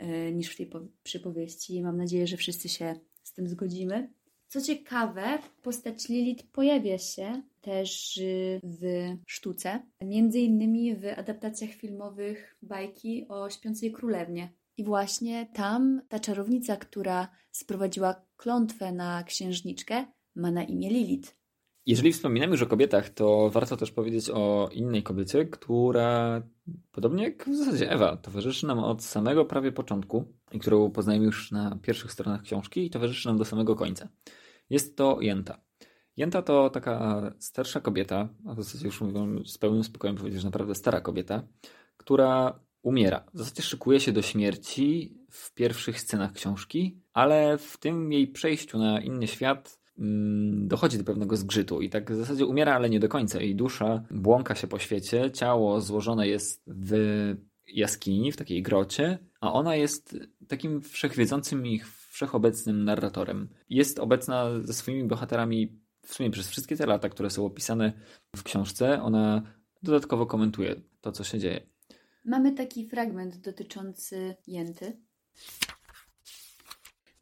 yy, 0.00 0.32
niż 0.32 0.54
w 0.54 0.56
tej 0.56 0.70
przypowieści. 1.02 1.82
Mam 1.82 1.96
nadzieję, 1.96 2.26
że 2.26 2.36
wszyscy 2.36 2.68
się 2.68 2.94
z 3.22 3.32
tym 3.32 3.48
zgodzimy. 3.48 4.12
Co 4.52 4.60
ciekawe, 4.60 5.38
postać 5.62 6.08
Lilith 6.08 6.46
pojawia 6.46 6.98
się 6.98 7.42
też 7.60 8.16
y, 8.16 8.60
w 8.64 8.82
sztuce, 9.26 9.82
między 10.00 10.38
innymi 10.40 10.96
w 10.96 11.04
adaptacjach 11.16 11.70
filmowych 11.70 12.56
bajki 12.62 13.26
o 13.28 13.50
śpiącej 13.50 13.92
królewnie. 13.92 14.52
I 14.76 14.84
właśnie 14.84 15.46
tam 15.54 16.02
ta 16.08 16.18
czarownica, 16.18 16.76
która 16.76 17.28
sprowadziła 17.52 18.22
klątwę 18.36 18.92
na 18.92 19.22
księżniczkę, 19.22 20.04
ma 20.34 20.50
na 20.50 20.64
imię 20.64 20.90
Lilith. 20.90 21.41
Jeżeli 21.86 22.12
wspominamy 22.12 22.52
już 22.52 22.62
o 22.62 22.66
kobietach, 22.66 23.08
to 23.08 23.50
warto 23.50 23.76
też 23.76 23.92
powiedzieć 23.92 24.30
o 24.30 24.68
innej 24.72 25.02
kobiecie, 25.02 25.44
która 25.44 26.42
podobnie 26.92 27.24
jak 27.24 27.48
w 27.48 27.56
zasadzie 27.56 27.90
Ewa, 27.90 28.16
towarzyszy 28.16 28.66
nam 28.66 28.78
od 28.78 29.04
samego 29.04 29.44
prawie 29.44 29.72
początku 29.72 30.24
i 30.52 30.58
którą 30.58 30.90
poznajemy 30.90 31.24
już 31.26 31.50
na 31.52 31.78
pierwszych 31.82 32.12
stronach 32.12 32.42
książki 32.42 32.86
i 32.86 32.90
towarzyszy 32.90 33.28
nam 33.28 33.38
do 33.38 33.44
samego 33.44 33.76
końca. 33.76 34.08
Jest 34.70 34.96
to 34.96 35.20
Jenta. 35.20 35.60
Jenta 36.16 36.42
to 36.42 36.70
taka 36.70 37.22
starsza 37.38 37.80
kobieta, 37.80 38.28
a 38.46 38.54
w 38.54 38.62
zasadzie 38.62 38.86
już 38.86 39.00
mówią 39.00 39.44
z 39.44 39.58
pełnym 39.58 39.84
spokojem 39.84 40.16
powiedzieć, 40.16 40.40
że 40.40 40.46
naprawdę 40.46 40.74
stara 40.74 41.00
kobieta, 41.00 41.42
która 41.96 42.60
umiera. 42.82 43.24
W 43.34 43.38
zasadzie 43.38 43.62
szykuje 43.62 44.00
się 44.00 44.12
do 44.12 44.22
śmierci 44.22 45.16
w 45.30 45.54
pierwszych 45.54 46.00
scenach 46.00 46.32
książki, 46.32 47.00
ale 47.12 47.58
w 47.58 47.76
tym 47.78 48.12
jej 48.12 48.28
przejściu 48.28 48.78
na 48.78 49.00
inny 49.00 49.28
świat 49.28 49.81
dochodzi 50.52 50.98
do 50.98 51.04
pewnego 51.04 51.36
zgrzytu 51.36 51.80
i 51.80 51.90
tak 51.90 52.12
w 52.12 52.16
zasadzie 52.16 52.46
umiera, 52.46 52.74
ale 52.74 52.90
nie 52.90 53.00
do 53.00 53.08
końca. 53.08 53.40
Jej 53.40 53.56
dusza 53.56 54.02
błąka 54.10 54.54
się 54.54 54.66
po 54.66 54.78
świecie, 54.78 55.30
ciało 55.30 55.80
złożone 55.80 56.28
jest 56.28 56.62
w 56.66 56.94
jaskini, 57.66 58.32
w 58.32 58.36
takiej 58.36 58.62
grocie, 58.62 59.18
a 59.40 59.52
ona 59.52 59.76
jest 59.76 60.18
takim 60.48 60.80
wszechwiedzącym 60.80 61.66
ich 61.66 61.88
wszechobecnym 62.08 62.84
narratorem. 62.84 63.48
Jest 63.68 63.98
obecna 63.98 64.60
ze 64.60 64.72
swoimi 64.72 65.04
bohaterami 65.04 65.78
w 66.06 66.14
sumie 66.14 66.30
przez 66.30 66.48
wszystkie 66.48 66.76
te 66.76 66.86
lata, 66.86 67.08
które 67.08 67.30
są 67.30 67.46
opisane 67.46 67.92
w 68.36 68.42
książce, 68.42 69.02
ona 69.02 69.42
dodatkowo 69.82 70.26
komentuje 70.26 70.76
to, 71.00 71.12
co 71.12 71.24
się 71.24 71.38
dzieje. 71.38 71.60
Mamy 72.24 72.52
taki 72.52 72.88
fragment 72.88 73.36
dotyczący 73.36 74.36
jęty. 74.46 74.96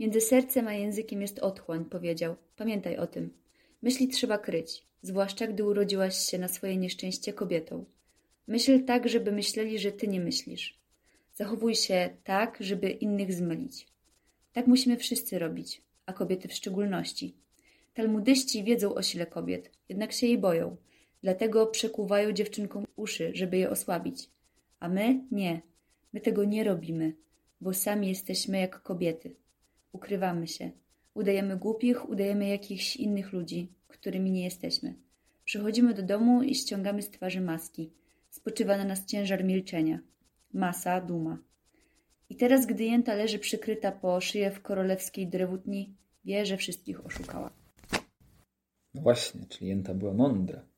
Między 0.01 0.21
sercem 0.21 0.69
a 0.69 0.75
językiem 0.75 1.23
jest 1.23 1.39
otchłań, 1.39 1.85
powiedział. 1.85 2.37
Pamiętaj 2.57 2.97
o 2.97 3.07
tym. 3.07 3.31
Myśli 3.83 4.09
trzeba 4.09 4.39
kryć, 4.39 4.87
zwłaszcza 5.03 5.47
gdy 5.47 5.65
urodziłaś 5.65 6.17
się 6.17 6.39
na 6.39 6.49
swoje 6.49 6.77
nieszczęście 6.77 7.33
kobietą. 7.33 7.85
Myśl 8.47 8.85
tak, 8.85 9.09
żeby 9.09 9.33
myśleli, 9.33 9.79
że 9.79 9.93
ty 9.93 10.09
nie 10.09 10.21
myślisz. 10.21 10.79
Zachowuj 11.35 11.75
się 11.75 12.11
tak, 12.25 12.57
żeby 12.61 12.91
innych 12.91 13.33
zmylić. 13.33 13.87
Tak 14.53 14.67
musimy 14.67 14.97
wszyscy 14.97 15.39
robić, 15.39 15.83
a 16.07 16.13
kobiety 16.13 16.49
w 16.49 16.55
szczególności. 16.55 17.35
Talmudyści 17.95 18.65
wiedzą 18.65 18.95
o 18.95 19.03
sile 19.03 19.27
kobiet, 19.27 19.71
jednak 19.89 20.13
się 20.13 20.27
jej 20.27 20.39
boją. 20.39 20.77
Dlatego 21.23 21.67
przekuwają 21.67 22.33
dziewczynkom 22.33 22.87
uszy, 22.97 23.31
żeby 23.35 23.57
je 23.57 23.71
osłabić. 23.71 24.31
A 24.79 24.89
my 24.89 25.25
nie. 25.31 25.61
My 26.13 26.21
tego 26.21 26.45
nie 26.45 26.65
robimy, 26.65 27.13
bo 27.61 27.75
sami 27.75 28.09
jesteśmy 28.09 28.61
jak 28.61 28.83
kobiety. 28.83 29.41
Ukrywamy 29.92 30.48
się. 30.48 30.70
Udajemy 31.14 31.57
głupich, 31.57 32.09
udajemy 32.09 32.48
jakichś 32.48 32.96
innych 32.96 33.33
ludzi, 33.33 33.72
którymi 33.88 34.31
nie 34.31 34.44
jesteśmy. 34.44 34.94
Przychodzimy 35.44 35.94
do 35.94 36.03
domu 36.03 36.42
i 36.42 36.55
ściągamy 36.55 37.03
z 37.03 37.11
twarzy 37.11 37.40
maski. 37.40 37.92
Spoczywa 38.31 38.76
na 38.76 38.85
nas 38.85 39.07
ciężar 39.07 39.44
milczenia. 39.44 39.98
Masa, 40.53 41.00
duma. 41.00 41.38
I 42.31 42.37
teraz, 42.37 42.66
gdy 42.66 42.85
jęta 42.85 43.14
leży 43.14 43.38
przykryta 43.38 43.92
po 43.92 44.20
szyję 44.20 44.50
w 44.50 44.62
korolewskiej 44.62 45.26
drewutni, 45.26 45.94
wie, 46.24 46.46
że 46.46 46.57
wszystkich 46.57 47.07
oszukała. 47.07 47.50
No 48.94 49.03
właśnie, 49.03 49.46
czyli 49.48 49.68
jęta 49.68 49.94
była 49.94 50.12
mądra. 50.12 50.70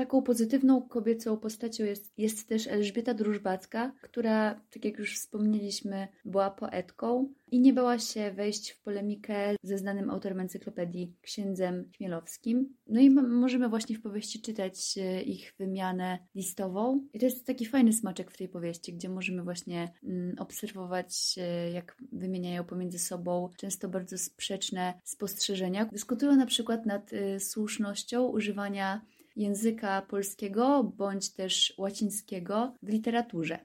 Taką 0.00 0.22
pozytywną 0.22 0.82
kobiecą 0.82 1.36
postacią 1.36 1.84
jest, 1.84 2.12
jest 2.18 2.48
też 2.48 2.66
Elżbieta 2.66 3.14
Drużbacka, 3.14 3.92
która, 4.02 4.60
tak 4.70 4.84
jak 4.84 4.98
już 4.98 5.14
wspomnieliśmy, 5.14 6.08
była 6.24 6.50
poetką 6.50 7.32
i 7.50 7.60
nie 7.60 7.72
bała 7.72 7.98
się 7.98 8.30
wejść 8.30 8.70
w 8.70 8.82
polemikę 8.82 9.56
ze 9.62 9.78
znanym 9.78 10.10
autorem 10.10 10.40
encyklopedii 10.40 11.14
księdzem 11.22 11.90
Chmielowskim. 11.96 12.76
No 12.86 13.00
i 13.00 13.10
możemy 13.10 13.68
właśnie 13.68 13.96
w 13.96 14.02
powieści 14.02 14.40
czytać 14.40 14.98
e, 14.98 15.22
ich 15.22 15.54
wymianę 15.58 16.18
listową. 16.34 17.06
I 17.12 17.18
to 17.18 17.24
jest 17.24 17.46
taki 17.46 17.66
fajny 17.66 17.92
smaczek 17.92 18.30
w 18.30 18.36
tej 18.36 18.48
powieści, 18.48 18.94
gdzie 18.94 19.08
możemy 19.08 19.42
właśnie 19.42 19.92
mm, 20.04 20.38
obserwować, 20.38 21.34
e, 21.38 21.70
jak 21.70 21.96
wymieniają 22.12 22.64
pomiędzy 22.64 22.98
sobą 22.98 23.50
często 23.56 23.88
bardzo 23.88 24.18
sprzeczne 24.18 24.94
spostrzeżenia. 25.04 25.84
Dyskutują 25.84 26.36
na 26.36 26.46
przykład 26.46 26.86
nad 26.86 27.12
y, 27.12 27.40
słusznością 27.40 28.26
używania 28.28 29.00
języka 29.36 30.02
polskiego 30.02 30.92
bądź 30.96 31.30
też 31.30 31.74
łacińskiego 31.78 32.74
w 32.82 32.88
literaturze. 32.88 33.58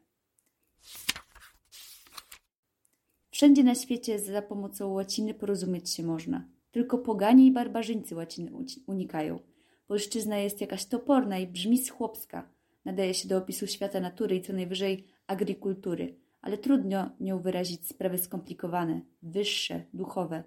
Wszędzie 3.31 3.63
na 3.63 3.75
świecie 3.75 4.19
za 4.19 4.41
pomocą 4.41 4.87
łaciny 4.87 5.33
porozumieć 5.33 5.89
się 5.89 6.03
można. 6.03 6.47
Tylko 6.71 6.97
poganie 6.97 7.45
i 7.45 7.51
barbarzyńcy 7.51 8.15
łaciny 8.15 8.51
unikają. 8.87 9.39
Polszczyzna 9.87 10.37
jest 10.37 10.61
jakaś 10.61 10.85
toporna 10.85 11.39
i 11.39 11.47
brzmi 11.47 11.87
chłopska. 11.87 12.49
Nadaje 12.85 13.13
się 13.13 13.27
do 13.27 13.37
opisu 13.37 13.67
świata 13.67 13.99
natury 13.99 14.35
i 14.35 14.41
co 14.41 14.53
najwyżej 14.53 15.07
agrikultury, 15.27 16.19
ale 16.41 16.57
trudno 16.57 17.09
nią 17.19 17.39
wyrazić 17.39 17.87
sprawy 17.87 18.17
skomplikowane, 18.17 19.01
wyższe, 19.21 19.83
duchowe. 19.93 20.43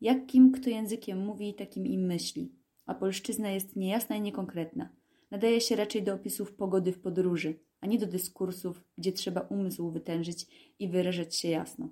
Jakim 0.00 0.52
kto 0.52 0.70
językiem 0.70 1.24
mówi, 1.24 1.54
takim 1.54 1.86
im 1.86 2.00
myśli 2.06 2.57
a 2.88 2.94
polszczyzna 2.94 3.50
jest 3.50 3.76
niejasna 3.76 4.16
i 4.16 4.20
niekonkretna. 4.20 4.88
Nadaje 5.30 5.60
się 5.60 5.76
raczej 5.76 6.02
do 6.02 6.14
opisów 6.14 6.52
pogody 6.52 6.92
w 6.92 7.00
podróży, 7.00 7.58
a 7.80 7.86
nie 7.86 7.98
do 7.98 8.06
dyskursów, 8.06 8.84
gdzie 8.98 9.12
trzeba 9.12 9.40
umysł 9.40 9.90
wytężyć 9.90 10.46
i 10.78 10.88
wyrażać 10.88 11.36
się 11.36 11.48
jasno. 11.48 11.88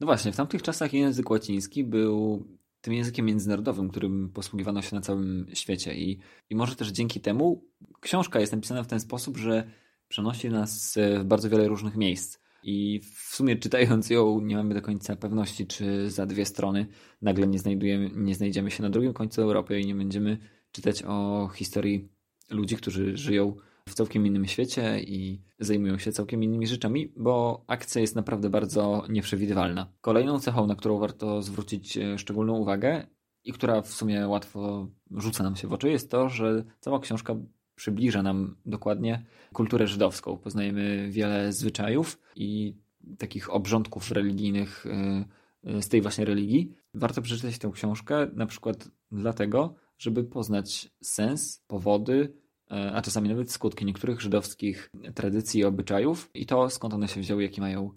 No 0.00 0.06
właśnie, 0.06 0.32
w 0.32 0.36
tamtych 0.36 0.62
czasach 0.62 0.92
język 0.92 1.30
łaciński 1.30 1.84
był 1.84 2.44
tym 2.80 2.94
językiem 2.94 3.26
międzynarodowym, 3.26 3.88
którym 3.88 4.30
posługiwano 4.34 4.82
się 4.82 4.96
na 4.96 5.02
całym 5.02 5.46
świecie. 5.54 5.94
I, 5.94 6.18
I 6.50 6.56
może 6.56 6.76
też 6.76 6.88
dzięki 6.88 7.20
temu 7.20 7.64
książka 8.00 8.40
jest 8.40 8.52
napisana 8.52 8.82
w 8.82 8.86
ten 8.86 9.00
sposób, 9.00 9.36
że 9.36 9.70
przenosi 10.08 10.50
nas 10.50 10.98
w 11.20 11.24
bardzo 11.24 11.50
wiele 11.50 11.68
różnych 11.68 11.96
miejsc. 11.96 12.38
I 12.70 13.00
w 13.00 13.34
sumie 13.34 13.56
czytając 13.56 14.10
ją 14.10 14.40
nie 14.40 14.56
mamy 14.56 14.74
do 14.74 14.82
końca 14.82 15.16
pewności, 15.16 15.66
czy 15.66 16.10
za 16.10 16.26
dwie 16.26 16.44
strony 16.44 16.86
nagle 17.22 17.46
nie, 17.46 17.58
znajdujemy, 17.58 18.10
nie 18.14 18.34
znajdziemy 18.34 18.70
się 18.70 18.82
na 18.82 18.90
drugim 18.90 19.12
końcu 19.12 19.42
Europy 19.42 19.80
i 19.80 19.86
nie 19.86 19.94
będziemy 19.94 20.38
czytać 20.72 21.02
o 21.06 21.48
historii 21.54 22.08
ludzi, 22.50 22.76
którzy 22.76 23.16
żyją 23.16 23.56
w 23.88 23.94
całkiem 23.94 24.26
innym 24.26 24.46
świecie 24.46 25.00
i 25.00 25.42
zajmują 25.58 25.98
się 25.98 26.12
całkiem 26.12 26.42
innymi 26.42 26.66
rzeczami, 26.66 27.12
bo 27.16 27.64
akcja 27.66 28.00
jest 28.00 28.16
naprawdę 28.16 28.50
bardzo 28.50 29.04
nieprzewidywalna. 29.08 29.92
Kolejną 30.00 30.40
cechą, 30.40 30.66
na 30.66 30.74
którą 30.74 30.98
warto 30.98 31.42
zwrócić 31.42 31.98
e, 31.98 32.18
szczególną 32.18 32.58
uwagę 32.58 33.06
i 33.44 33.52
która 33.52 33.82
w 33.82 33.88
sumie 33.88 34.28
łatwo 34.28 34.88
rzuca 35.10 35.44
nam 35.44 35.56
się 35.56 35.68
w 35.68 35.72
oczy, 35.72 35.90
jest 35.90 36.10
to, 36.10 36.28
że 36.28 36.64
cała 36.80 37.00
książka 37.00 37.36
przybliża 37.78 38.22
nam 38.22 38.56
dokładnie 38.66 39.24
kulturę 39.52 39.86
żydowską. 39.86 40.38
Poznajemy 40.38 41.10
wiele 41.10 41.52
zwyczajów 41.52 42.18
i 42.36 42.74
takich 43.18 43.54
obrządków 43.54 44.10
religijnych 44.10 44.86
y, 44.86 45.70
y, 45.70 45.82
z 45.82 45.88
tej 45.88 46.02
właśnie 46.02 46.24
religii. 46.24 46.74
Warto 46.94 47.22
przeczytać 47.22 47.58
tę 47.58 47.70
książkę 47.74 48.26
na 48.34 48.46
przykład 48.46 48.88
dlatego, 49.12 49.74
żeby 49.98 50.24
poznać 50.24 50.90
sens, 51.02 51.64
powody, 51.66 52.14
y, 52.14 52.74
a 52.74 53.02
czasami 53.02 53.28
nawet 53.28 53.52
skutki 53.52 53.84
niektórych 53.84 54.20
żydowskich 54.20 54.90
tradycji 55.14 55.60
i 55.60 55.64
obyczajów 55.64 56.30
i 56.34 56.46
to 56.46 56.70
skąd 56.70 56.94
one 56.94 57.08
się 57.08 57.20
wzięły, 57.20 57.42
jaki 57.42 57.60
mają, 57.60 57.90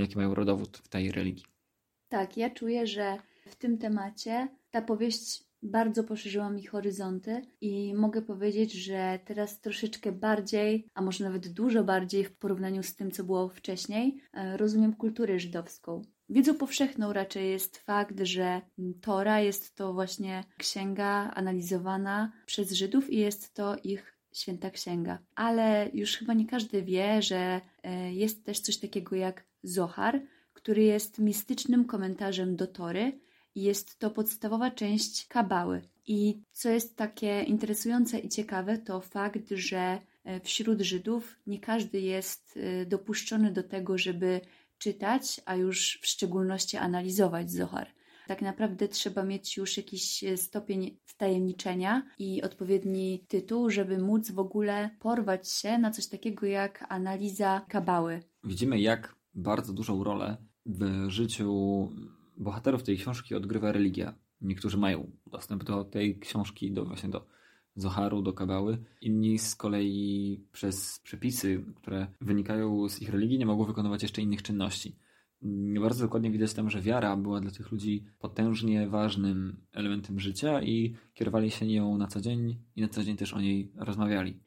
jaki 0.00 0.16
mają 0.16 0.34
rodowód 0.34 0.76
w 0.76 0.88
tej 0.88 1.12
religii. 1.12 1.44
Tak, 2.08 2.36
ja 2.36 2.50
czuję, 2.50 2.86
że 2.86 3.18
w 3.46 3.56
tym 3.56 3.78
temacie 3.78 4.48
ta 4.70 4.82
powieść 4.82 5.47
bardzo 5.62 6.04
poszerzyła 6.04 6.50
mi 6.50 6.66
horyzonty 6.66 7.42
i 7.60 7.94
mogę 7.94 8.22
powiedzieć, 8.22 8.72
że 8.72 9.18
teraz 9.24 9.60
troszeczkę 9.60 10.12
bardziej, 10.12 10.86
a 10.94 11.02
może 11.02 11.24
nawet 11.24 11.48
dużo 11.48 11.84
bardziej 11.84 12.24
w 12.24 12.36
porównaniu 12.36 12.82
z 12.82 12.96
tym, 12.96 13.10
co 13.10 13.24
było 13.24 13.48
wcześniej, 13.48 14.22
e, 14.32 14.56
rozumiem 14.56 14.94
kulturę 14.94 15.38
żydowską. 15.38 16.02
Wiedzą 16.28 16.54
powszechną 16.54 17.12
raczej 17.12 17.50
jest 17.50 17.76
fakt, 17.76 18.20
że 18.22 18.60
Tora 19.00 19.40
jest 19.40 19.74
to 19.74 19.92
właśnie 19.92 20.44
księga 20.58 21.30
analizowana 21.34 22.32
przez 22.46 22.72
Żydów 22.72 23.10
i 23.10 23.16
jest 23.16 23.54
to 23.54 23.76
ich 23.84 24.18
święta 24.32 24.70
księga. 24.70 25.18
Ale 25.34 25.90
już 25.92 26.16
chyba 26.16 26.34
nie 26.34 26.46
każdy 26.46 26.82
wie, 26.82 27.22
że 27.22 27.60
e, 27.82 28.12
jest 28.12 28.44
też 28.44 28.60
coś 28.60 28.78
takiego 28.78 29.16
jak 29.16 29.44
Zohar, 29.62 30.20
który 30.52 30.82
jest 30.82 31.18
mistycznym 31.18 31.84
komentarzem 31.84 32.56
do 32.56 32.66
Tory, 32.66 33.20
jest 33.62 33.98
to 33.98 34.10
podstawowa 34.10 34.70
część 34.70 35.26
kabały. 35.26 35.82
I 36.06 36.42
co 36.52 36.68
jest 36.70 36.96
takie 36.96 37.42
interesujące 37.42 38.18
i 38.18 38.28
ciekawe, 38.28 38.78
to 38.78 39.00
fakt, 39.00 39.50
że 39.50 40.00
e, 40.24 40.40
wśród 40.40 40.80
Żydów 40.80 41.36
nie 41.46 41.60
każdy 41.60 42.00
jest 42.00 42.58
e, 42.62 42.86
dopuszczony 42.86 43.52
do 43.52 43.62
tego, 43.62 43.98
żeby 43.98 44.40
czytać, 44.78 45.40
a 45.44 45.56
już 45.56 45.98
w 46.02 46.06
szczególności 46.06 46.76
analizować 46.76 47.50
Zohar. 47.50 47.88
Tak 48.26 48.42
naprawdę 48.42 48.88
trzeba 48.88 49.24
mieć 49.24 49.56
już 49.56 49.76
jakiś 49.76 50.24
e, 50.24 50.36
stopień 50.36 50.98
wtajemniczenia 51.04 52.02
i 52.18 52.42
odpowiedni 52.42 53.24
tytuł, 53.28 53.70
żeby 53.70 53.98
móc 53.98 54.30
w 54.30 54.38
ogóle 54.38 54.90
porwać 55.00 55.50
się 55.50 55.78
na 55.78 55.90
coś 55.90 56.06
takiego 56.06 56.46
jak 56.46 56.86
analiza 56.88 57.60
kabały. 57.68 58.22
Widzimy, 58.44 58.80
jak 58.80 59.14
bardzo 59.34 59.72
dużą 59.72 60.04
rolę 60.04 60.36
w 60.66 61.08
życiu 61.08 61.88
bohaterów 62.38 62.82
tej 62.82 62.96
książki 62.96 63.34
odgrywa 63.34 63.72
religia. 63.72 64.14
Niektórzy 64.40 64.76
mają 64.76 65.10
dostęp 65.26 65.64
do 65.64 65.84
tej 65.84 66.18
książki, 66.18 66.72
do 66.72 66.84
właśnie 66.84 67.08
do 67.08 67.26
Zoharu, 67.76 68.22
do 68.22 68.32
Kabały. 68.32 68.78
Inni 69.00 69.38
z 69.38 69.56
kolei 69.56 70.44
przez 70.52 70.98
przepisy, 70.98 71.64
które 71.76 72.06
wynikają 72.20 72.88
z 72.88 73.02
ich 73.02 73.08
religii, 73.08 73.38
nie 73.38 73.46
mogą 73.46 73.64
wykonywać 73.64 74.02
jeszcze 74.02 74.22
innych 74.22 74.42
czynności. 74.42 74.96
Bardzo 75.80 76.04
dokładnie 76.04 76.30
widać 76.30 76.54
tam, 76.54 76.70
że 76.70 76.80
wiara 76.80 77.16
była 77.16 77.40
dla 77.40 77.50
tych 77.50 77.72
ludzi 77.72 78.04
potężnie 78.18 78.88
ważnym 78.88 79.56
elementem 79.72 80.20
życia 80.20 80.62
i 80.62 80.96
kierowali 81.14 81.50
się 81.50 81.66
nią 81.66 81.98
na 81.98 82.06
co 82.06 82.20
dzień 82.20 82.58
i 82.76 82.80
na 82.80 82.88
co 82.88 83.04
dzień 83.04 83.16
też 83.16 83.34
o 83.34 83.40
niej 83.40 83.72
rozmawiali. 83.76 84.40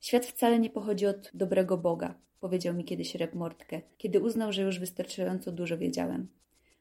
Świat 0.00 0.26
wcale 0.26 0.58
nie 0.58 0.70
pochodzi 0.70 1.06
od 1.06 1.30
dobrego 1.34 1.78
Boga 1.78 2.14
powiedział 2.44 2.74
mi 2.74 2.84
kiedyś 2.84 3.14
Reb 3.14 3.34
Mortke, 3.34 3.82
kiedy 3.98 4.20
uznał, 4.20 4.52
że 4.52 4.62
już 4.62 4.78
wystarczająco 4.78 5.52
dużo 5.52 5.78
wiedziałem. 5.78 6.28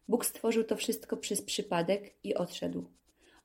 Bóg 0.08 0.26
stworzył 0.26 0.64
to 0.64 0.76
wszystko 0.76 1.18
przez 1.18 1.42
przypadek 1.42 2.14
i 2.24 2.36
odszedł. 2.36 2.86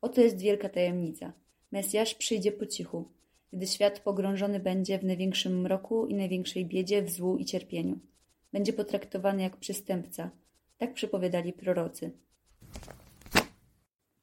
Oto 0.01 0.21
jest 0.21 0.39
wielka 0.39 0.69
tajemnica. 0.69 1.33
Mesjasz 1.73 2.15
przyjdzie 2.15 2.53
po 2.53 2.67
cichu, 2.67 3.09
gdy 3.53 3.67
świat 3.67 4.01
pogrążony 4.01 4.61
będzie 4.61 4.99
w 4.99 5.05
największym 5.05 5.61
mroku 5.61 6.07
i 6.07 6.15
największej 6.15 6.67
biedzie, 6.67 7.03
w 7.03 7.11
złu 7.11 7.37
i 7.37 7.45
cierpieniu. 7.45 7.99
Będzie 8.53 8.73
potraktowany 8.73 9.43
jak 9.43 9.57
przestępca, 9.57 10.31
Tak 10.79 10.95
przepowiadali 10.95 11.53
prorocy. 11.53 12.11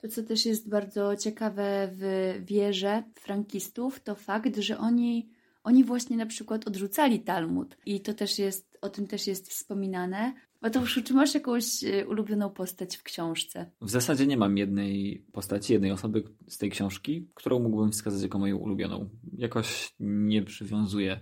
To, 0.02 0.08
co 0.08 0.24
też 0.24 0.46
jest 0.46 0.70
bardzo 0.70 1.16
ciekawe 1.16 1.90
w 1.92 2.34
wierze 2.46 3.04
frankistów, 3.20 4.00
to 4.00 4.16
fakt, 4.16 4.58
że 4.58 4.78
oni, 4.78 5.30
oni 5.66 5.84
właśnie 5.84 6.18
na 6.18 6.26
przykład 6.26 6.68
odrzucali 6.68 7.20
Talmud. 7.20 7.78
I 7.86 8.02
to 8.02 8.14
też 8.14 8.40
jest, 8.40 8.78
o 8.82 8.90
tym 8.90 9.08
też 9.08 9.28
jest 9.28 9.50
wspominane. 9.50 10.34
Mateusz, 10.62 11.00
czy 11.04 11.14
masz 11.14 11.34
jakąś 11.34 11.84
e, 11.84 12.08
ulubioną 12.08 12.50
postać 12.50 12.98
w 12.98 13.04
książce? 13.04 13.72
W 13.82 13.90
zasadzie 13.90 14.28
nie 14.28 14.38
mam 14.38 14.58
jednej 14.58 15.26
postaci, 15.32 15.74
jednej 15.74 15.92
osoby 15.92 16.24
z 16.48 16.58
tej 16.58 16.70
książki, 16.70 17.30
którą 17.34 17.60
mógłbym 17.60 17.92
wskazać 17.92 18.24
jako 18.24 18.40
moją 18.40 18.58
ulubioną. 18.58 19.10
Jakoś 19.38 19.96
nie 20.00 20.44
przywiązuję 20.44 21.20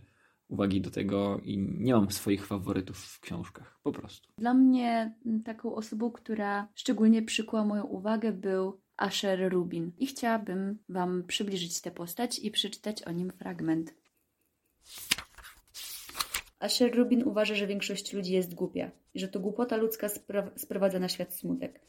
uwagi 0.48 0.82
do 0.82 0.92
tego 0.92 1.42
i 1.44 1.58
nie 1.58 1.94
mam 1.94 2.12
swoich 2.12 2.46
faworytów 2.46 2.98
w 2.98 3.20
książkach, 3.20 3.80
po 3.84 3.92
prostu. 3.92 4.30
Dla 4.38 4.54
mnie 4.54 5.16
taką 5.46 5.76
osobą, 5.76 6.12
która 6.12 6.68
szczególnie 6.76 7.22
przykuła 7.22 7.66
moją 7.66 7.84
uwagę, 7.84 8.32
był 8.32 8.82
Asher 8.98 9.52
Rubin. 9.52 9.92
I 9.98 10.08
chciałabym 10.08 10.80
Wam 10.90 11.24
przybliżyć 11.28 11.82
tę 11.82 11.92
postać 11.92 12.40
i 12.40 12.52
przeczytać 12.52 13.04
o 13.04 13.12
nim 13.12 13.32
fragment. 13.32 14.03
Asher 16.60 16.96
Rubin 16.96 17.24
uważa, 17.24 17.56
że 17.56 17.68
większość 17.68 18.14
ludzi 18.14 18.34
jest 18.34 18.54
głupia 18.54 18.92
i 19.14 19.20
że 19.20 19.28
to 19.28 19.40
głupota 19.40 19.78
ludzka 19.78 20.10
spra 20.10 20.52
sprowadza 20.56 21.00
na 21.00 21.10
świat 21.10 21.36
smutek. 21.36 21.80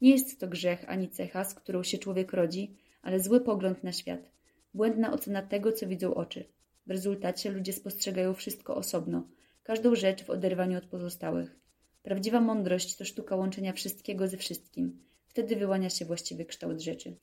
Nie 0.00 0.10
jest 0.10 0.40
to 0.40 0.48
grzech 0.48 0.84
ani 0.88 1.08
cecha, 1.08 1.44
z 1.44 1.54
którą 1.54 1.82
się 1.82 1.98
człowiek 1.98 2.32
rodzi, 2.32 2.76
ale 3.02 3.20
zły 3.20 3.40
pogląd 3.40 3.84
na 3.84 3.92
świat. 3.92 4.30
Błędna 4.74 5.12
ocena 5.12 5.42
tego, 5.42 5.72
co 5.72 5.86
widzą 5.86 6.14
oczy. 6.14 6.44
W 6.86 6.90
rezultacie 6.90 7.50
ludzie 7.50 7.72
spostrzegają 7.72 8.34
wszystko 8.34 8.76
osobno, 8.76 9.28
każdą 9.62 9.94
rzecz 9.94 10.24
w 10.24 10.30
oderwaniu 10.30 10.78
od 10.78 10.86
pozostałych. 10.86 11.56
Prawdziwa 12.02 12.40
mądrość 12.40 12.96
to 12.96 13.04
sztuka 13.04 13.36
łączenia 13.36 13.72
wszystkiego 13.72 14.28
ze 14.28 14.36
wszystkim. 14.36 14.98
Wtedy 15.26 15.56
wyłania 15.56 15.90
się 15.90 16.04
właściwy 16.04 16.44
kształt 16.44 16.80
rzeczy. 16.80 17.16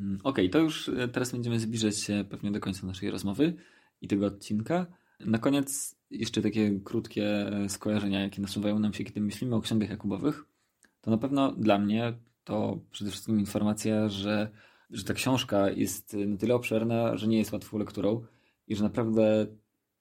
Mm, 0.00 0.18
okej, 0.24 0.46
okay, 0.46 0.48
to 0.48 0.58
już 0.58 0.88
e, 0.88 1.08
teraz 1.08 1.32
będziemy 1.32 1.60
zbliżać 1.60 1.98
się 1.98 2.24
pewnie 2.30 2.50
do 2.50 2.60
końca 2.60 2.86
naszej 2.86 3.10
rozmowy 3.10 3.54
i 4.00 4.08
tego 4.08 4.26
odcinka. 4.26 4.86
Na 5.20 5.38
koniec 5.38 5.96
jeszcze 6.10 6.42
takie 6.42 6.80
krótkie 6.84 7.24
e, 7.24 7.68
skojarzenia, 7.68 8.20
jakie 8.20 8.42
nasuwają 8.42 8.78
nam 8.78 8.92
się, 8.92 9.04
kiedy 9.04 9.20
myślimy 9.20 9.56
o 9.56 9.60
księgach 9.60 9.90
Jakubowych. 9.90 10.44
To 11.00 11.10
na 11.10 11.18
pewno 11.18 11.52
dla 11.52 11.78
mnie 11.78 12.12
to 12.44 12.80
przede 12.90 13.10
wszystkim 13.10 13.40
informacja, 13.40 14.08
że 14.08 14.50
że 14.90 15.04
ta 15.04 15.14
książka 15.14 15.70
jest 15.70 16.14
na 16.26 16.36
tyle 16.36 16.54
obszerna, 16.54 17.16
że 17.16 17.28
nie 17.28 17.38
jest 17.38 17.52
łatwą 17.52 17.78
lekturą 17.78 18.24
i 18.68 18.76
że 18.76 18.82
naprawdę 18.82 19.46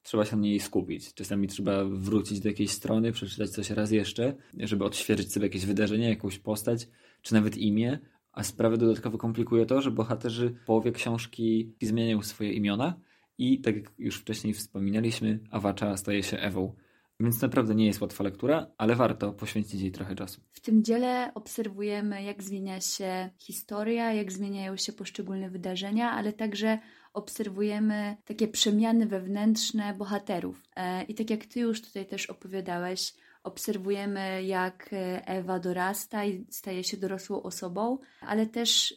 trzeba 0.04 0.26
się 0.26 0.36
na 0.36 0.42
niej 0.42 0.60
skupić. 0.60 1.14
Czasami 1.14 1.48
trzeba 1.48 1.86
wrócić 1.86 2.40
do 2.40 2.50
jakiejś 2.50 2.72
strony, 2.72 3.12
przeczytać 3.12 3.50
coś 3.50 3.70
raz 3.70 3.92
jeszcze, 3.92 4.36
żeby 4.58 4.86
odświeżyć 4.86 5.34
sobie 5.34 5.46
jakieś 5.46 5.66
wydarzenie, 5.66 6.10
jakąś 6.10 6.40
postać, 6.40 6.88
czy 7.22 7.34
nawet 7.34 7.58
imię, 7.58 8.00
a 8.32 8.44
sprawę 8.44 8.78
dodatkowo 8.78 9.18
komplikuje 9.18 9.66
to, 9.66 9.82
że 9.82 9.92
bohaterzy 9.92 10.50
w 10.50 10.66
połowie 10.66 10.92
książki 10.92 11.76
zmieniają 11.82 12.22
swoje 12.22 12.54
imiona 12.54 13.00
i 13.38 13.62
tak 13.62 13.76
jak 13.76 13.92
już 13.98 14.16
wcześniej 14.16 14.54
wspominaliśmy, 14.54 15.40
Awacza 15.52 15.98
staje 15.98 16.24
się 16.24 16.38
Ewą. 16.38 16.76
Więc 17.20 17.42
naprawdę 17.42 17.76
nie 17.76 17.86
jest 17.86 18.02
łatwa 18.02 18.24
lektura, 18.24 18.68
ale 18.78 18.96
warto 18.96 19.34
poświęcić 19.34 19.82
jej 19.82 19.92
trochę 19.92 20.16
czasu. 20.16 20.42
W 20.52 20.60
tym 20.60 20.84
dziele 20.84 21.32
obserwujemy, 21.36 22.24
jak 22.24 22.44
zmienia 22.44 22.82
się 22.82 23.30
historia, 23.38 24.14
jak 24.14 24.32
zmieniają 24.32 24.78
się 24.78 24.94
poszczególne 24.94 25.50
wydarzenia, 25.50 26.12
ale 26.12 26.34
także 26.34 26.80
obserwujemy 27.14 28.18
takie 28.26 28.48
przemiany 28.48 29.06
wewnętrzne 29.06 29.94
bohaterów. 29.94 30.64
E, 30.76 31.04
I 31.04 31.16
tak 31.16 31.30
jak 31.30 31.46
Ty 31.46 31.60
już 31.60 31.82
tutaj 31.82 32.06
też 32.06 32.26
opowiadałeś, 32.26 33.14
obserwujemy, 33.44 34.44
jak 34.44 34.90
Ewa 35.26 35.60
dorasta 35.60 36.26
i 36.26 36.46
staje 36.50 36.84
się 36.84 36.98
dorosłą 36.98 37.44
osobą, 37.44 37.98
ale 38.22 38.46
też 38.46 38.94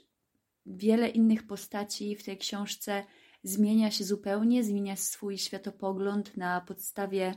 wiele 0.66 1.08
innych 1.08 1.46
postaci 1.46 2.16
w 2.16 2.22
tej 2.22 2.38
książce 2.38 3.04
zmienia 3.42 3.90
się 3.90 4.04
zupełnie, 4.04 4.64
zmienia 4.64 4.96
swój 4.96 5.38
światopogląd 5.38 6.36
na 6.36 6.60
podstawie 6.60 7.34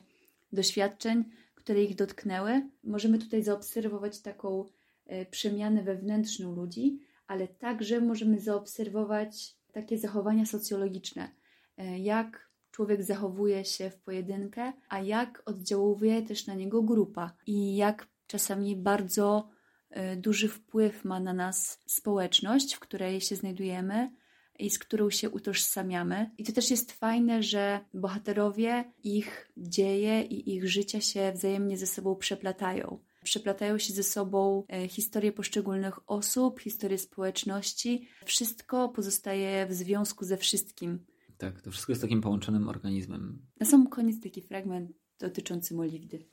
doświadczeń, 0.51 1.23
które 1.55 1.83
ich 1.83 1.95
dotknęły. 1.95 2.69
Możemy 2.83 3.19
tutaj 3.19 3.43
zaobserwować 3.43 4.21
taką 4.21 4.65
e, 5.05 5.25
przemianę 5.25 5.83
wewnętrzną 5.83 6.55
ludzi, 6.55 6.99
ale 7.27 7.47
także 7.47 8.01
możemy 8.01 8.39
zaobserwować 8.39 9.55
takie 9.71 9.97
zachowania 9.97 10.45
socjologiczne, 10.45 11.31
e, 11.77 11.99
jak 11.99 12.49
człowiek 12.75 13.03
zachowuje 13.03 13.65
się 13.65 13.89
w 13.89 13.97
pojedynkę, 13.97 14.73
a 14.89 14.99
jak 14.99 15.43
oddziałuje 15.45 16.21
też 16.21 16.47
na 16.47 16.53
niego 16.53 16.83
grupa 16.83 17.33
i 17.47 17.75
jak 17.75 18.07
czasami 18.27 18.75
bardzo 18.75 19.49
e, 19.89 20.15
duży 20.15 20.47
wpływ 20.47 21.05
ma 21.05 21.19
na 21.19 21.33
nas 21.33 21.79
społeczność, 21.85 22.73
w 22.73 22.79
której 22.79 23.21
się 23.21 23.35
znajdujemy 23.35 24.11
i 24.59 24.69
z 24.69 24.79
którą 24.79 25.09
się 25.09 25.29
utożsamiamy. 25.29 26.31
I 26.37 26.43
to 26.43 26.51
też 26.51 26.71
jest 26.71 26.91
fajne, 26.91 27.43
że 27.43 27.79
bohaterowie, 27.93 28.91
ich 29.03 29.51
dzieje 29.57 30.21
i 30.21 30.55
ich 30.55 30.69
życia 30.69 31.01
się 31.01 31.31
wzajemnie 31.31 31.77
ze 31.77 31.87
sobą 31.87 32.15
przeplatają. 32.15 32.99
Przeplatają 33.23 33.77
się 33.77 33.93
ze 33.93 34.03
sobą 34.03 34.63
e, 34.67 34.87
historie 34.87 35.31
poszczególnych 35.31 36.09
osób, 36.09 36.59
historie 36.59 36.97
społeczności. 36.97 38.07
Wszystko 38.25 38.89
pozostaje 38.89 39.65
w 39.65 39.73
związku 39.73 40.25
ze 40.25 40.37
wszystkim. 40.37 41.14
Tak, 41.37 41.61
to 41.61 41.71
wszystko 41.71 41.91
jest 41.91 42.01
takim 42.01 42.21
połączonym 42.21 42.69
organizmem. 42.69 43.45
Na 43.59 43.65
sam 43.65 43.87
koniec 43.87 44.21
taki 44.21 44.41
fragment 44.41 44.91
dotyczący 45.19 45.73
Moliwdy. 45.73 46.25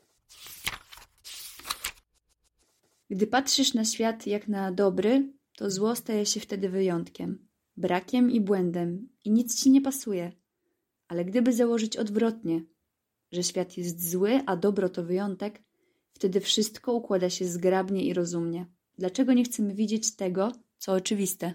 Gdy 3.11 3.27
patrzysz 3.27 3.75
na 3.75 3.85
świat 3.85 4.27
jak 4.27 4.49
na 4.49 4.73
dobry, 4.73 5.33
to 5.57 5.71
zło 5.71 5.97
staje 5.97 6.27
się 6.27 6.41
wtedy 6.41 6.69
wyjątkiem 6.69 7.53
brakiem 7.77 8.31
i 8.31 8.41
błędem 8.41 9.09
i 9.25 9.31
nic 9.31 9.63
ci 9.63 9.71
nie 9.71 9.81
pasuje. 9.81 10.33
Ale 11.09 11.25
gdyby 11.25 11.53
założyć 11.53 11.97
odwrotnie, 11.97 12.65
że 13.33 13.43
świat 13.43 13.77
jest 13.77 14.11
zły, 14.11 14.41
a 14.47 14.57
dobro 14.57 14.89
to 14.89 15.05
wyjątek, 15.05 15.63
wtedy 16.13 16.41
wszystko 16.41 16.93
układa 16.93 17.31
się 17.31 17.45
zgrabnie 17.49 18.05
i 18.05 18.15
rozumnie. 18.15 18.67
Dlaczego 18.99 19.33
nie 19.33 19.45
chcemy 19.45 19.75
widzieć 19.75 20.17
tego, 20.17 20.53
co 20.79 20.93
oczywiste? 20.93 21.55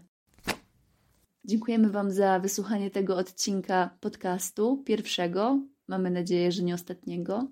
Dziękujemy 1.48 1.90
Wam 1.90 2.12
za 2.12 2.40
wysłuchanie 2.40 2.92
tego 2.92 3.18
odcinka 3.18 3.98
podcastu, 4.00 4.84
pierwszego, 4.86 5.62
mamy 5.88 6.12
nadzieję, 6.12 6.52
że 6.52 6.64
nie 6.64 6.74
ostatniego. 6.74 7.48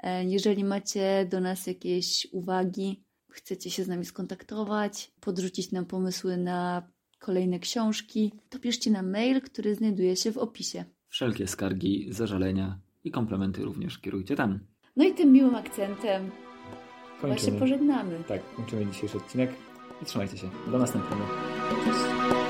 E, 0.00 0.24
jeżeli 0.24 0.64
macie 0.64 1.26
do 1.30 1.40
nas 1.40 1.66
jakieś 1.66 2.26
uwagi, 2.32 3.04
chcecie 3.30 3.70
się 3.70 3.84
z 3.84 3.88
nami 3.88 4.04
skontaktować, 4.04 5.12
podrzucić 5.20 5.72
nam 5.72 5.86
pomysły 5.86 6.36
na 6.36 6.88
kolejne 7.18 7.58
książki, 7.58 8.32
to 8.48 8.58
piszcie 8.58 8.90
na 8.90 9.02
mail, 9.02 9.40
który 9.40 9.74
znajduje 9.74 10.16
się 10.16 10.32
w 10.32 10.38
opisie. 10.38 10.84
Wszelkie 11.08 11.46
skargi, 11.46 12.06
zażalenia 12.10 12.78
i 13.04 13.10
komplementy 13.10 13.62
również 13.62 13.98
kierujcie 13.98 14.36
tam. 14.36 14.58
No 14.96 15.04
i 15.04 15.14
tym 15.14 15.32
miłym 15.32 15.54
akcentem 15.54 16.30
kończymy. 17.20 17.52
się 17.52 17.58
pożegnamy. 17.58 18.24
Tak, 18.28 18.54
kończymy 18.54 18.86
dzisiejszy 18.86 19.16
odcinek 19.16 19.50
i 20.02 20.04
trzymajcie 20.04 20.36
się. 20.36 20.50
Do 20.70 20.78
następnego. 20.78 21.26
Cześć. 21.84 22.43